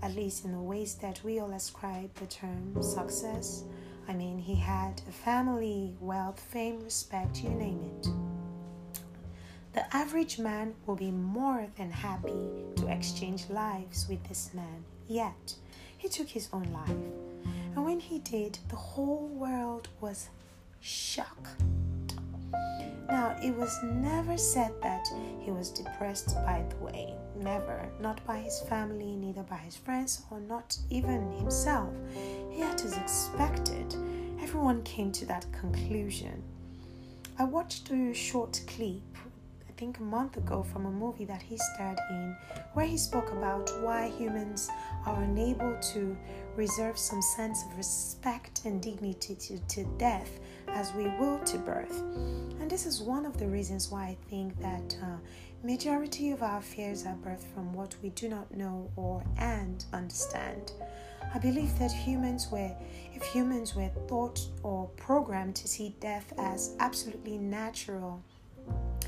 at 0.00 0.16
least 0.16 0.46
in 0.46 0.52
the 0.52 0.58
ways 0.58 0.94
that 0.94 1.22
we 1.24 1.40
all 1.40 1.50
ascribe 1.50 2.10
the 2.14 2.24
term 2.24 2.82
success. 2.82 3.64
I 4.08 4.14
mean, 4.14 4.38
he 4.38 4.54
had 4.54 5.02
a 5.06 5.12
family, 5.12 5.94
wealth, 6.00 6.40
fame, 6.40 6.82
respect, 6.82 7.42
you 7.42 7.50
name 7.50 7.82
it. 7.82 8.08
The 9.74 9.94
average 9.94 10.38
man 10.38 10.74
will 10.86 10.96
be 10.96 11.10
more 11.10 11.66
than 11.76 11.90
happy 11.90 12.64
to 12.76 12.88
exchange 12.90 13.50
lives 13.50 14.08
with 14.08 14.24
this 14.24 14.54
man, 14.54 14.86
yet, 15.06 15.54
he 15.98 16.08
took 16.08 16.28
his 16.28 16.48
own 16.54 16.72
life. 16.72 17.25
And 17.76 17.84
when 17.84 18.00
he 18.00 18.20
did, 18.20 18.58
the 18.68 18.76
whole 18.76 19.28
world 19.28 19.88
was 20.00 20.30
shocked. 20.80 21.62
Now, 23.06 23.36
it 23.42 23.54
was 23.54 23.78
never 23.84 24.38
said 24.38 24.72
that 24.82 25.06
he 25.40 25.50
was 25.50 25.70
depressed 25.70 26.34
by 26.36 26.64
the 26.70 26.76
way. 26.84 27.14
Never. 27.38 27.86
Not 28.00 28.24
by 28.26 28.38
his 28.38 28.60
family, 28.60 29.14
neither 29.14 29.42
by 29.42 29.58
his 29.58 29.76
friends, 29.76 30.22
or 30.30 30.40
not 30.40 30.76
even 30.88 31.30
himself. 31.32 31.92
Yet, 32.50 32.82
as 32.82 32.96
expected, 32.96 33.94
everyone 34.40 34.82
came 34.82 35.12
to 35.12 35.26
that 35.26 35.46
conclusion. 35.52 36.42
I 37.38 37.44
watched 37.44 37.90
a 37.90 38.14
short 38.14 38.58
clip 38.66 39.02
think 39.76 39.98
a 39.98 40.02
month 40.02 40.36
ago 40.36 40.62
from 40.62 40.86
a 40.86 40.90
movie 40.90 41.26
that 41.26 41.42
he 41.42 41.58
starred 41.58 41.98
in, 42.10 42.36
where 42.72 42.86
he 42.86 42.96
spoke 42.96 43.30
about 43.32 43.70
why 43.82 44.08
humans 44.08 44.70
are 45.04 45.22
unable 45.22 45.76
to 45.92 46.16
reserve 46.56 46.98
some 46.98 47.20
sense 47.20 47.62
of 47.64 47.76
respect 47.76 48.62
and 48.64 48.80
dignity 48.80 49.34
to, 49.34 49.58
to 49.68 49.84
death 49.98 50.40
as 50.68 50.92
we 50.94 51.04
will 51.18 51.38
to 51.40 51.58
birth. 51.58 52.00
And 52.60 52.70
this 52.70 52.86
is 52.86 53.02
one 53.02 53.26
of 53.26 53.36
the 53.36 53.46
reasons 53.46 53.90
why 53.90 54.04
I 54.04 54.16
think 54.30 54.58
that 54.60 54.96
uh, 55.02 55.16
majority 55.62 56.30
of 56.30 56.42
our 56.42 56.62
fears 56.62 57.04
are 57.04 57.16
birthed 57.16 57.52
from 57.54 57.72
what 57.72 57.94
we 58.02 58.08
do 58.10 58.28
not 58.28 58.54
know 58.56 58.90
or 58.96 59.22
and 59.38 59.84
understand. 59.92 60.72
I 61.34 61.38
believe 61.38 61.78
that 61.78 61.92
humans 61.92 62.48
were, 62.50 62.74
if 63.14 63.22
humans 63.24 63.74
were 63.74 63.90
taught 64.08 64.40
or 64.62 64.88
programmed 64.96 65.56
to 65.56 65.68
see 65.68 65.94
death 66.00 66.32
as 66.38 66.74
absolutely 66.78 67.36
natural 67.36 68.22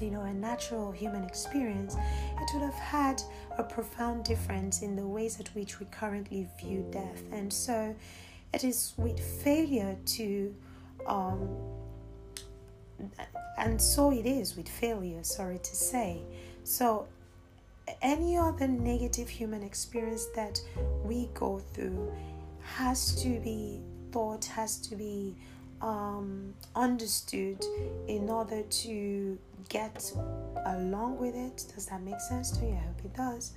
you 0.00 0.10
know, 0.10 0.22
a 0.22 0.32
natural 0.32 0.92
human 0.92 1.24
experience, 1.24 1.96
it 2.40 2.50
would 2.54 2.62
have 2.62 2.74
had 2.74 3.22
a 3.58 3.62
profound 3.62 4.24
difference 4.24 4.82
in 4.82 4.94
the 4.94 5.06
ways 5.06 5.40
at 5.40 5.48
which 5.48 5.80
we 5.80 5.86
currently 5.86 6.48
view 6.60 6.86
death. 6.90 7.22
And 7.32 7.52
so 7.52 7.94
it 8.54 8.64
is 8.64 8.94
with 8.96 9.18
failure 9.18 9.96
to, 10.04 10.54
um, 11.06 11.48
and 13.58 13.80
so 13.80 14.12
it 14.12 14.26
is 14.26 14.56
with 14.56 14.68
failure, 14.68 15.22
sorry 15.24 15.58
to 15.58 15.76
say. 15.76 16.22
So 16.64 17.08
any 18.02 18.36
other 18.36 18.68
negative 18.68 19.28
human 19.28 19.62
experience 19.62 20.26
that 20.34 20.60
we 21.04 21.28
go 21.34 21.58
through 21.58 22.12
has 22.62 23.20
to 23.22 23.40
be 23.40 23.80
thought, 24.12 24.44
has 24.44 24.78
to 24.78 24.96
be 24.96 25.34
um, 25.80 26.54
understood 26.74 27.64
in 28.06 28.28
order 28.28 28.62
to 28.62 29.38
get 29.68 30.12
along 30.66 31.18
with 31.18 31.34
it. 31.34 31.64
Does 31.74 31.86
that 31.86 32.02
make 32.02 32.20
sense 32.20 32.50
to 32.52 32.64
you? 32.64 32.72
I 32.72 32.86
hope 32.86 33.04
it 33.04 33.14
does. 33.14 33.52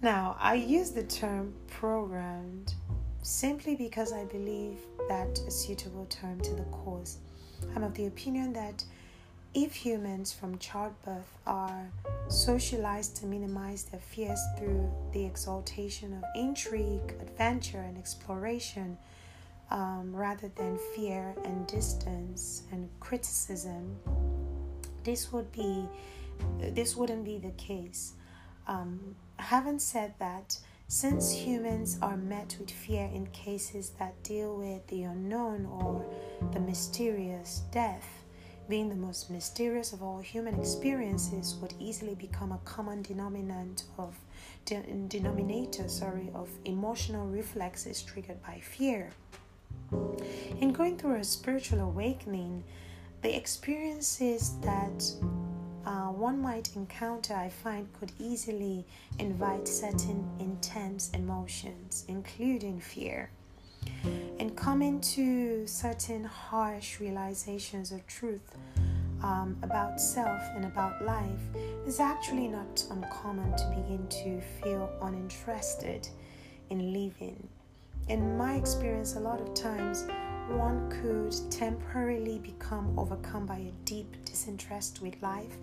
Now, 0.00 0.36
I 0.38 0.54
use 0.54 0.90
the 0.90 1.04
term 1.04 1.54
programmed 1.68 2.74
simply 3.22 3.74
because 3.74 4.12
I 4.12 4.24
believe 4.24 4.78
that 5.08 5.38
a 5.46 5.50
suitable 5.50 6.06
term 6.06 6.40
to 6.42 6.54
the 6.54 6.64
cause. 6.64 7.18
I'm 7.74 7.82
of 7.82 7.94
the 7.94 8.06
opinion 8.06 8.52
that 8.52 8.84
if 9.54 9.72
humans 9.72 10.32
from 10.32 10.58
childbirth 10.58 11.38
are 11.46 11.88
socialized 12.28 13.16
to 13.16 13.26
minimize 13.26 13.84
their 13.84 14.00
fears 14.00 14.40
through 14.58 14.90
the 15.12 15.24
exaltation 15.24 16.12
of 16.12 16.24
intrigue, 16.34 17.14
adventure, 17.20 17.78
and 17.78 17.96
exploration, 17.96 18.98
um, 19.74 20.14
rather 20.14 20.48
than 20.54 20.78
fear 20.94 21.34
and 21.44 21.66
distance 21.66 22.62
and 22.70 22.88
criticism, 23.00 23.96
this 25.02 25.32
would 25.32 25.50
be 25.50 25.84
this 26.60 26.96
wouldn't 26.96 27.24
be 27.24 27.38
the 27.38 27.50
case. 27.52 28.12
Um, 28.68 29.16
having 29.36 29.80
said 29.80 30.14
that, 30.20 30.56
since 30.86 31.32
humans 31.32 31.98
are 32.00 32.16
met 32.16 32.56
with 32.60 32.70
fear 32.70 33.10
in 33.12 33.26
cases 33.28 33.90
that 33.98 34.22
deal 34.22 34.56
with 34.56 34.86
the 34.86 35.02
unknown 35.02 35.66
or 35.66 36.04
the 36.52 36.60
mysterious, 36.60 37.62
death, 37.72 38.06
being 38.68 38.88
the 38.88 38.94
most 38.94 39.28
mysterious 39.28 39.92
of 39.92 40.02
all 40.04 40.20
human 40.20 40.58
experiences, 40.58 41.56
would 41.60 41.74
easily 41.80 42.14
become 42.14 42.52
a 42.52 42.58
common 42.64 43.02
denominator 43.02 43.84
of 43.98 44.14
de- 44.66 45.06
denominator, 45.08 45.88
sorry, 45.88 46.30
of 46.32 46.48
emotional 46.64 47.26
reflexes 47.26 48.02
triggered 48.02 48.40
by 48.42 48.60
fear. 48.60 49.10
In 50.60 50.72
going 50.72 50.96
through 50.96 51.16
a 51.16 51.24
spiritual 51.24 51.80
awakening, 51.80 52.64
the 53.22 53.36
experiences 53.36 54.54
that 54.62 55.04
uh, 55.86 56.08
one 56.08 56.40
might 56.40 56.74
encounter, 56.76 57.34
I 57.34 57.48
find, 57.48 57.92
could 57.98 58.12
easily 58.18 58.86
invite 59.18 59.68
certain 59.68 60.28
intense 60.38 61.10
emotions, 61.10 62.04
including 62.08 62.80
fear. 62.80 63.30
And 64.38 64.56
coming 64.56 65.00
to 65.00 65.66
certain 65.66 66.24
harsh 66.24 67.00
realizations 67.00 67.92
of 67.92 68.06
truth 68.06 68.56
um, 69.22 69.56
about 69.62 70.00
self 70.00 70.42
and 70.54 70.64
about 70.64 71.04
life 71.04 71.40
is 71.86 72.00
actually 72.00 72.48
not 72.48 72.84
uncommon 72.90 73.56
to 73.56 73.66
begin 73.76 74.06
to 74.08 74.40
feel 74.62 74.90
uninterested 75.02 76.08
in 76.70 76.92
living 76.92 77.48
in 78.08 78.36
my 78.36 78.54
experience, 78.54 79.16
a 79.16 79.20
lot 79.20 79.40
of 79.40 79.54
times 79.54 80.06
one 80.48 80.90
could 80.90 81.34
temporarily 81.50 82.38
become 82.38 82.98
overcome 82.98 83.46
by 83.46 83.56
a 83.56 83.72
deep 83.84 84.14
disinterest 84.24 85.00
with 85.00 85.14
life, 85.22 85.56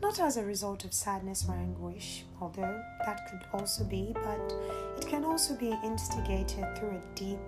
not 0.00 0.20
as 0.20 0.36
a 0.36 0.44
result 0.44 0.84
of 0.84 0.94
sadness 0.94 1.44
or 1.48 1.54
anguish, 1.54 2.24
although 2.40 2.80
that 3.04 3.28
could 3.30 3.42
also 3.52 3.84
be, 3.84 4.12
but 4.14 4.54
it 4.96 5.06
can 5.06 5.24
also 5.24 5.56
be 5.56 5.76
instigated 5.84 6.64
through 6.76 6.90
a 6.90 7.14
deep 7.14 7.40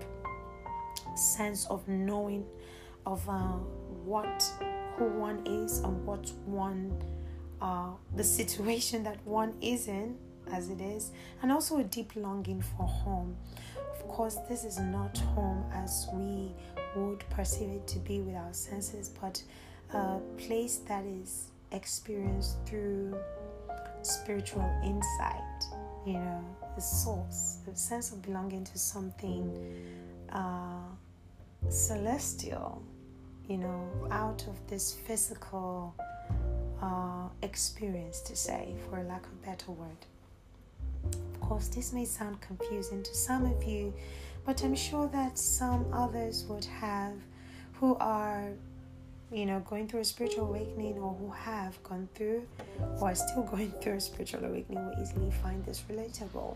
sense 1.15 1.65
of 1.67 1.87
knowing 1.87 2.45
of 3.05 3.27
uh, 3.29 3.53
what 4.03 4.43
who 4.97 5.05
one 5.05 5.45
is 5.45 5.79
and 5.79 6.05
what 6.05 6.31
one 6.45 6.93
uh, 7.61 7.91
the 8.15 8.23
situation 8.23 9.03
that 9.03 9.17
one 9.25 9.53
is 9.61 9.87
in 9.87 10.17
as 10.51 10.69
it 10.69 10.81
is 10.81 11.11
and 11.41 11.51
also 11.51 11.77
a 11.79 11.83
deep 11.83 12.11
longing 12.15 12.61
for 12.61 12.83
home 12.85 13.35
course, 14.13 14.37
this 14.47 14.63
is 14.63 14.79
not 14.79 15.17
home 15.33 15.65
as 15.73 16.07
we 16.13 16.51
would 16.95 17.27
perceive 17.31 17.69
it 17.69 17.87
to 17.87 17.97
be 17.99 18.21
with 18.21 18.35
our 18.35 18.53
senses, 18.53 19.09
but 19.09 19.41
a 19.91 20.19
place 20.37 20.77
that 20.87 21.03
is 21.03 21.49
experienced 21.71 22.57
through 22.67 23.17
spiritual 24.03 24.69
insight, 24.85 25.63
you 26.05 26.13
know, 26.13 26.45
the 26.75 26.81
source, 26.81 27.57
the 27.65 27.75
sense 27.75 28.11
of 28.11 28.21
belonging 28.21 28.63
to 28.63 28.77
something 28.77 29.57
uh, 30.31 30.85
celestial, 31.69 32.83
you 33.49 33.57
know, 33.57 33.89
out 34.11 34.45
of 34.47 34.55
this 34.67 34.93
physical 34.93 35.95
uh, 36.83 37.29
experience, 37.41 38.21
to 38.21 38.35
say, 38.35 38.75
for 38.87 39.03
lack 39.03 39.25
of 39.25 39.31
a 39.31 39.45
better 39.47 39.71
word 39.71 40.05
course, 41.53 41.67
this 41.67 41.93
may 41.93 42.03
sound 42.03 42.41
confusing 42.41 43.03
to 43.03 43.13
some 43.13 43.45
of 43.45 43.63
you, 43.63 43.93
but 44.43 44.63
I'm 44.63 44.73
sure 44.73 45.07
that 45.09 45.37
some 45.37 45.85
others 45.93 46.45
would 46.49 46.65
have 46.65 47.13
who 47.73 47.95
are, 47.99 48.47
you 49.31 49.45
know, 49.45 49.59
going 49.59 49.87
through 49.87 49.99
a 49.99 50.05
spiritual 50.05 50.47
awakening 50.47 50.97
or 50.97 51.13
who 51.13 51.29
have 51.29 51.81
gone 51.83 52.09
through 52.15 52.47
or 52.99 53.11
are 53.11 53.15
still 53.15 53.43
going 53.51 53.71
through 53.81 53.97
a 53.97 54.01
spiritual 54.01 54.43
awakening 54.45 54.83
will 54.83 54.99
easily 54.99 55.29
find 55.43 55.63
this 55.63 55.83
relatable. 55.87 56.55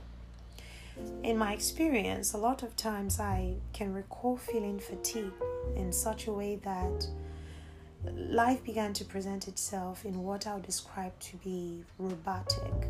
In 1.21 1.38
my 1.38 1.53
experience, 1.53 2.33
a 2.33 2.39
lot 2.39 2.63
of 2.63 2.75
times 2.75 3.19
I 3.19 3.53
can 3.73 3.93
recall 3.93 4.36
feeling 4.36 4.79
fatigue 4.79 5.38
in 5.75 5.93
such 5.93 6.25
a 6.25 6.31
way 6.31 6.55
that 6.63 7.07
life 8.15 8.63
began 8.63 8.93
to 8.93 9.05
present 9.05 9.47
itself 9.47 10.05
in 10.05 10.23
what 10.23 10.47
I 10.47 10.55
would 10.55 10.65
describe 10.65 11.19
to 11.19 11.38
be 11.38 11.83
robotic, 11.99 12.88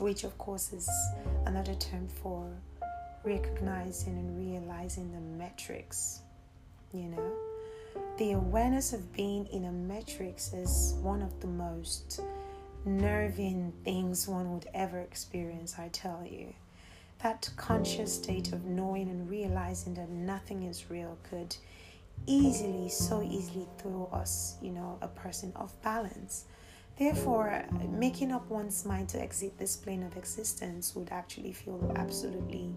which 0.00 0.24
of 0.24 0.36
course 0.38 0.72
is 0.72 0.88
another 1.46 1.74
term 1.74 2.08
for 2.08 2.50
recognizing 3.24 4.18
and 4.18 4.38
realizing 4.38 5.12
the 5.12 5.20
metrics, 5.20 6.20
you 6.92 7.08
know. 7.08 7.32
The 8.18 8.32
awareness 8.32 8.92
of 8.92 9.12
being 9.12 9.46
in 9.46 9.64
a 9.64 9.72
matrix 9.72 10.52
is 10.52 10.94
one 11.00 11.22
of 11.22 11.40
the 11.40 11.46
most 11.46 12.20
nerving 12.84 13.72
things 13.84 14.28
one 14.28 14.52
would 14.52 14.66
ever 14.74 15.00
experience, 15.00 15.76
I 15.78 15.88
tell 15.88 16.24
you. 16.28 16.54
That 17.22 17.48
conscious 17.56 18.14
state 18.14 18.52
of 18.52 18.64
knowing 18.64 19.08
and 19.08 19.28
realizing 19.30 19.94
that 19.94 20.10
nothing 20.10 20.64
is 20.64 20.90
real 20.90 21.16
could 21.28 21.56
easily, 22.26 22.88
so 22.88 23.22
easily 23.22 23.66
throw 23.78 24.08
us, 24.12 24.56
you 24.60 24.70
know, 24.70 24.98
a 25.00 25.08
person 25.08 25.52
off 25.56 25.80
balance. 25.82 26.44
Therefore, 26.96 27.64
making 27.90 28.30
up 28.30 28.48
one's 28.48 28.84
mind 28.84 29.08
to 29.10 29.20
exit 29.20 29.58
this 29.58 29.76
plane 29.76 30.04
of 30.04 30.16
existence 30.16 30.94
would 30.94 31.10
actually 31.10 31.52
feel 31.52 31.92
absolutely 31.96 32.72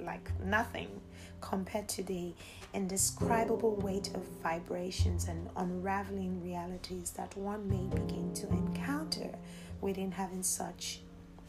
like 0.00 0.30
nothing 0.44 1.00
compared 1.40 1.88
to 1.88 2.02
the 2.02 2.34
indescribable 2.74 3.76
weight 3.76 4.08
of 4.14 4.22
vibrations 4.42 5.28
and 5.28 5.48
unraveling 5.56 6.42
realities 6.42 7.10
that 7.12 7.34
one 7.36 7.68
may 7.68 7.86
begin 7.94 8.34
to 8.34 8.48
encounter 8.48 9.30
within 9.80 10.10
having 10.10 10.42
such, 10.42 11.00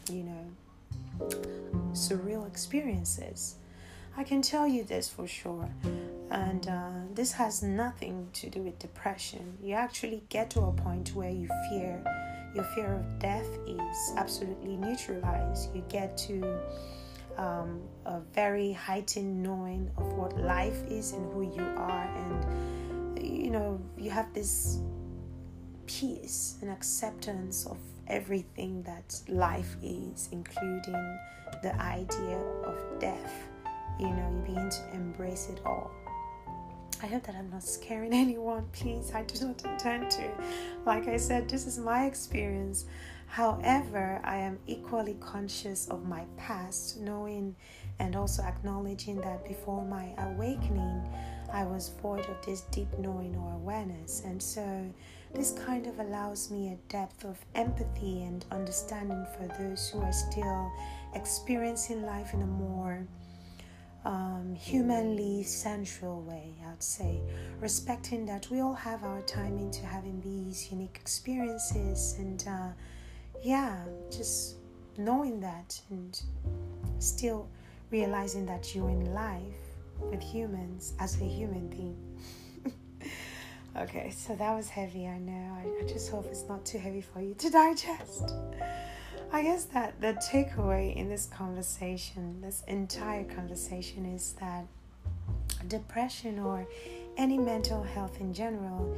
you 0.10 0.24
know, 0.24 1.28
surreal 1.92 2.48
experiences. 2.48 3.56
I 4.18 4.24
can 4.24 4.42
tell 4.42 4.66
you 4.66 4.84
this 4.84 5.10
for 5.10 5.28
sure. 5.28 5.70
And 6.32 6.68
uh, 6.68 6.92
this 7.14 7.34
has 7.34 7.62
nothing 7.62 8.30
to 8.34 8.50
do 8.50 8.62
with 8.62 8.80
depression. 8.80 9.58
You 9.62 9.74
actually 9.74 10.24
get 10.30 10.50
to 10.52 10.62
a 10.62 10.72
point 10.72 11.14
where 11.14 11.30
you 11.30 11.50
fear, 11.70 12.02
your 12.56 12.64
fear 12.76 12.94
of 12.94 13.20
death 13.20 13.48
is 13.68 14.14
absolutely 14.16 14.78
neutralized. 14.78 15.76
You 15.76 15.84
get 15.90 16.18
to 16.20 16.60
um, 17.38 17.82
a 18.06 18.22
very 18.34 18.72
heightened 18.72 19.44
knowing 19.44 19.92
of 19.98 20.14
what 20.14 20.38
life 20.38 20.82
is 20.90 21.12
and 21.12 21.34
who 21.34 21.42
you 21.42 21.64
are. 21.76 22.10
And, 22.16 23.20
you 23.22 23.52
know, 23.52 23.82
you 23.98 24.12
have 24.12 24.34
this 24.34 24.80
peace 25.88 26.56
and 26.62 26.72
acceptance 26.72 27.66
of 27.66 27.78
everything 28.08 28.82
that 28.84 29.20
life 29.28 29.76
is, 29.84 30.30
including 30.32 31.20
the 31.62 31.76
idea 31.82 32.38
of 32.64 32.78
death 33.00 33.50
you 34.00 34.10
know, 34.10 34.30
you 34.32 34.54
begin 34.54 34.70
to 34.70 34.94
embrace 34.94 35.50
it 35.50 35.62
all. 35.66 35.92
I 37.04 37.08
hope 37.08 37.24
that 37.24 37.36
I'm 37.36 37.50
not 37.50 37.64
scaring 37.64 38.14
anyone, 38.14 38.66
please. 38.72 39.12
I 39.14 39.24
do 39.24 39.48
not 39.48 39.64
intend 39.66 40.10
to. 40.12 40.30
Like 40.86 41.08
I 41.08 41.18
said, 41.18 41.50
this 41.50 41.68
is 41.68 41.78
my 41.78 42.06
experience. 42.06 42.86
However, 43.28 44.22
I 44.24 44.38
am 44.38 44.60
equally 44.68 45.16
conscious 45.20 45.88
of 45.90 46.06
my 46.06 46.24
past, 46.38 47.00
knowing 47.00 47.56
and 48.00 48.16
also 48.16 48.44
acknowledging 48.44 49.22
that 49.22 49.46
before 49.48 49.84
my 49.86 50.14
awakening, 50.18 51.02
I 51.52 51.64
was 51.64 51.92
void 52.02 52.26
of 52.26 52.46
this 52.46 52.62
deep 52.72 52.88
knowing 53.00 53.36
or 53.36 53.54
awareness. 53.54 54.22
And 54.26 54.42
so, 54.42 54.94
this 55.34 55.52
kind 55.66 55.88
of 55.88 56.00
allows 56.00 56.50
me 56.50 56.70
a 56.70 56.92
depth 56.92 57.26
of 57.26 57.38
empathy 57.56 58.24
and 58.24 58.46
understanding 58.52 59.26
for 59.36 59.48
those 59.62 59.90
who 59.90 60.00
are 60.02 60.14
still 60.14 60.72
experiencing 61.14 62.04
life 62.04 62.34
in 62.34 62.42
a 62.42 62.48
more 62.48 63.06
um, 64.06 64.56
humanly 64.56 65.42
central 65.44 66.22
way, 66.22 66.54
I'd 66.68 66.82
say, 66.82 67.20
respecting 67.60 68.26
that 68.28 68.48
we 68.52 68.62
all 68.62 68.76
have 68.76 69.04
our 69.04 69.22
time 69.24 69.58
into 69.58 69.84
having 69.84 70.22
these 70.22 70.72
unique 70.72 70.98
experiences, 71.02 72.16
and 72.20 72.44
uh, 72.48 72.70
yeah, 73.44 73.84
just 74.12 74.58
knowing 74.98 75.40
that 75.42 75.80
and 75.90 76.22
still 77.00 77.50
realizing 77.90 78.46
that 78.46 78.76
you're 78.76 78.90
in 78.90 79.14
life 79.14 79.42
with 80.00 80.22
humans 80.22 80.94
as 81.00 81.20
a 81.20 81.26
human 81.26 81.68
being. 81.68 81.98
okay, 83.78 84.12
so 84.12 84.36
that 84.36 84.56
was 84.56 84.70
heavy, 84.70 85.08
I 85.08 85.18
know. 85.18 85.58
I, 85.58 85.84
I 85.84 85.88
just 85.88 86.12
hope 86.12 86.28
it's 86.30 86.48
not 86.48 86.64
too 86.64 86.78
heavy 86.78 87.02
for 87.02 87.22
you 87.22 87.34
to 87.34 87.50
digest. 87.50 88.34
I 89.36 89.42
guess 89.42 89.66
that 89.66 90.00
the 90.00 90.14
takeaway 90.14 90.96
in 90.96 91.10
this 91.10 91.26
conversation, 91.26 92.40
this 92.40 92.64
entire 92.70 93.26
conversation, 93.26 94.06
is 94.06 94.34
that 94.40 94.66
depression 95.68 96.40
or 96.40 96.66
any 97.18 97.38
mental 97.38 97.84
health 97.84 98.22
in 98.22 98.34
general 98.34 98.96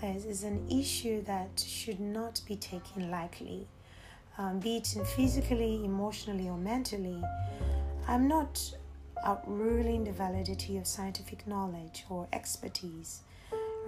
is, 0.00 0.26
is 0.26 0.44
an 0.44 0.64
issue 0.70 1.24
that 1.24 1.58
should 1.58 1.98
not 1.98 2.40
be 2.46 2.54
taken 2.54 3.10
lightly, 3.10 3.66
um, 4.38 4.60
be 4.60 4.76
it 4.76 4.86
physically, 5.16 5.84
emotionally, 5.84 6.48
or 6.48 6.56
mentally. 6.56 7.20
I'm 8.06 8.28
not 8.28 8.62
outruling 9.26 10.04
the 10.04 10.12
validity 10.12 10.78
of 10.78 10.86
scientific 10.86 11.48
knowledge 11.48 12.04
or 12.08 12.28
expertise. 12.32 13.22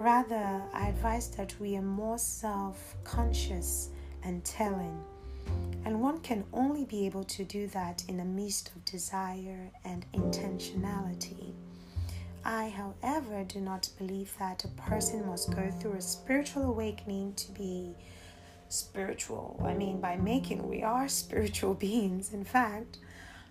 Rather, 0.01 0.63
I 0.73 0.89
advise 0.89 1.29
that 1.37 1.57
we 1.61 1.77
are 1.77 1.81
more 1.81 2.17
self 2.17 2.97
conscious 3.05 3.87
and 4.21 4.43
telling 4.43 5.01
and 5.85 6.01
one 6.01 6.19
can 6.19 6.43
only 6.53 6.85
be 6.85 7.05
able 7.05 7.23
to 7.25 7.43
do 7.43 7.67
that 7.67 8.03
in 8.07 8.17
the 8.17 8.25
midst 8.25 8.71
of 8.75 8.85
desire 8.85 9.69
and 9.83 10.05
intentionality. 10.13 11.53
I, 12.45 12.69
however, 12.69 13.43
do 13.43 13.59
not 13.59 13.89
believe 13.97 14.33
that 14.39 14.65
a 14.65 14.67
person 14.89 15.25
must 15.25 15.55
go 15.55 15.71
through 15.71 15.93
a 15.93 16.01
spiritual 16.01 16.63
awakening 16.63 17.33
to 17.35 17.51
be 17.51 17.95
spiritual. 18.69 19.61
I 19.63 19.73
mean, 19.73 20.01
by 20.01 20.17
making, 20.17 20.67
we 20.67 20.83
are 20.83 21.07
spiritual 21.23 21.73
beings. 21.73 22.33
In 22.33 22.43
fact, 22.43 22.97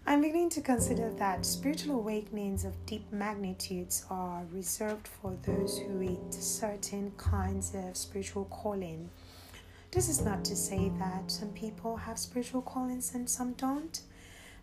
I'm 0.04 0.20
beginning 0.20 0.50
to 0.50 0.60
consider 0.60 1.10
that 1.14 1.46
spiritual 1.46 1.96
awakenings 1.96 2.64
of 2.64 2.74
deep 2.86 3.10
magnitudes 3.12 4.04
are 4.10 4.42
reserved 4.52 5.06
for 5.06 5.36
those 5.44 5.78
who 5.78 5.92
reach 5.92 6.32
certain 6.32 7.12
kinds 7.16 7.72
of 7.74 7.96
spiritual 7.96 8.46
calling 8.46 9.10
this 9.92 10.08
is 10.08 10.22
not 10.22 10.44
to 10.46 10.56
say 10.56 10.90
that 10.98 11.30
some 11.30 11.50
people 11.50 11.96
have 11.96 12.18
spiritual 12.18 12.62
callings 12.62 13.14
and 13.14 13.28
some 13.28 13.52
don't. 13.52 14.00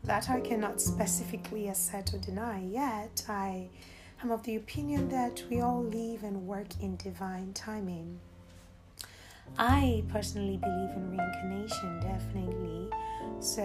That 0.04 0.30
I 0.30 0.40
cannot 0.42 0.82
specifically 0.82 1.68
assert 1.68 2.14
or 2.14 2.18
deny, 2.18 2.62
yet 2.62 3.26
I 3.30 3.70
am 4.24 4.32
of 4.32 4.44
the 4.44 4.56
opinion 4.56 5.10
that 5.10 5.44
we 5.50 5.62
all 5.62 5.84
live 5.84 6.24
and 6.24 6.48
work 6.48 6.68
in 6.82 6.96
divine 6.96 7.54
timing. 7.54 8.20
I 9.58 10.04
personally 10.10 10.58
believe 10.58 10.90
in 10.96 11.12
reincarnation, 11.12 12.00
definitely. 12.00 12.90
So 13.40 13.64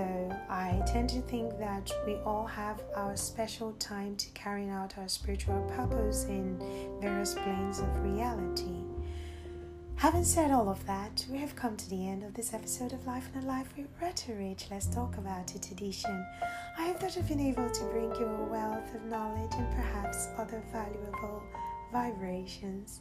I 0.51 0.83
tend 0.87 1.09
to 1.11 1.21
think 1.23 1.59
that 1.59 1.91
we 2.07 2.17
all 2.27 2.47
have 2.47 2.83
our 2.95 3.17
special 3.17 3.73
time 3.75 4.17
to 4.17 4.29
carrying 4.31 4.71
out 4.71 4.99
our 4.99 5.09
spiritual 5.09 5.61
purpose 5.77 6.25
in 6.25 6.59
various 7.01 7.35
planes 7.35 7.79
of 7.79 8.03
reality. 8.03 8.94
Having 9.97 10.25
said 10.25 10.51
all 10.51 10.69
of 10.69 10.85
that, 10.87 11.25
we 11.31 11.39
have 11.39 11.57
come 11.57 11.77
to 11.77 11.89
the 11.89 12.07
end 12.09 12.25
of 12.25 12.35
this 12.35 12.53
episode 12.53 12.93
of 12.93 13.07
Life 13.07 13.29
and 13.35 13.45
a 13.45 13.47
Life 13.47 13.69
with 13.77 13.87
Rhetoric. 14.01 14.67
Let's 14.71 14.87
talk 14.87 15.17
about 15.17 15.55
it 15.55 15.71
edition. 15.71 16.27
I 16.77 16.89
hope 16.89 17.01
that 17.01 17.17
I've 17.17 17.29
been 17.29 17.41
able 17.41 17.71
to 17.71 17.85
bring 17.85 18.15
you 18.17 18.27
a 18.27 18.45
wealth 18.45 18.95
of 18.95 19.05
knowledge 19.05 19.53
and 19.55 19.71
perhaps 19.75 20.29
other 20.37 20.63
valuable 20.73 21.43
vibrations. 21.93 23.01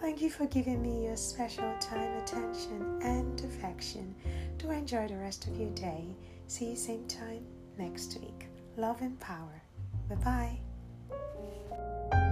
Thank 0.00 0.22
you 0.22 0.30
for 0.30 0.46
giving 0.46 0.82
me 0.82 1.04
your 1.04 1.16
special 1.16 1.72
time, 1.78 2.16
attention, 2.22 2.98
and 3.02 3.38
affection. 3.44 4.14
Do 4.58 4.70
enjoy 4.70 5.08
the 5.08 5.18
rest 5.18 5.46
of 5.46 5.56
your 5.56 5.70
day. 5.70 6.16
See 6.46 6.70
you 6.70 6.76
same 6.76 7.06
time 7.06 7.44
next 7.78 8.18
week. 8.20 8.46
Love 8.76 9.02
and 9.02 9.20
power. 9.20 9.62
Bye 10.08 10.58
bye. 12.10 12.26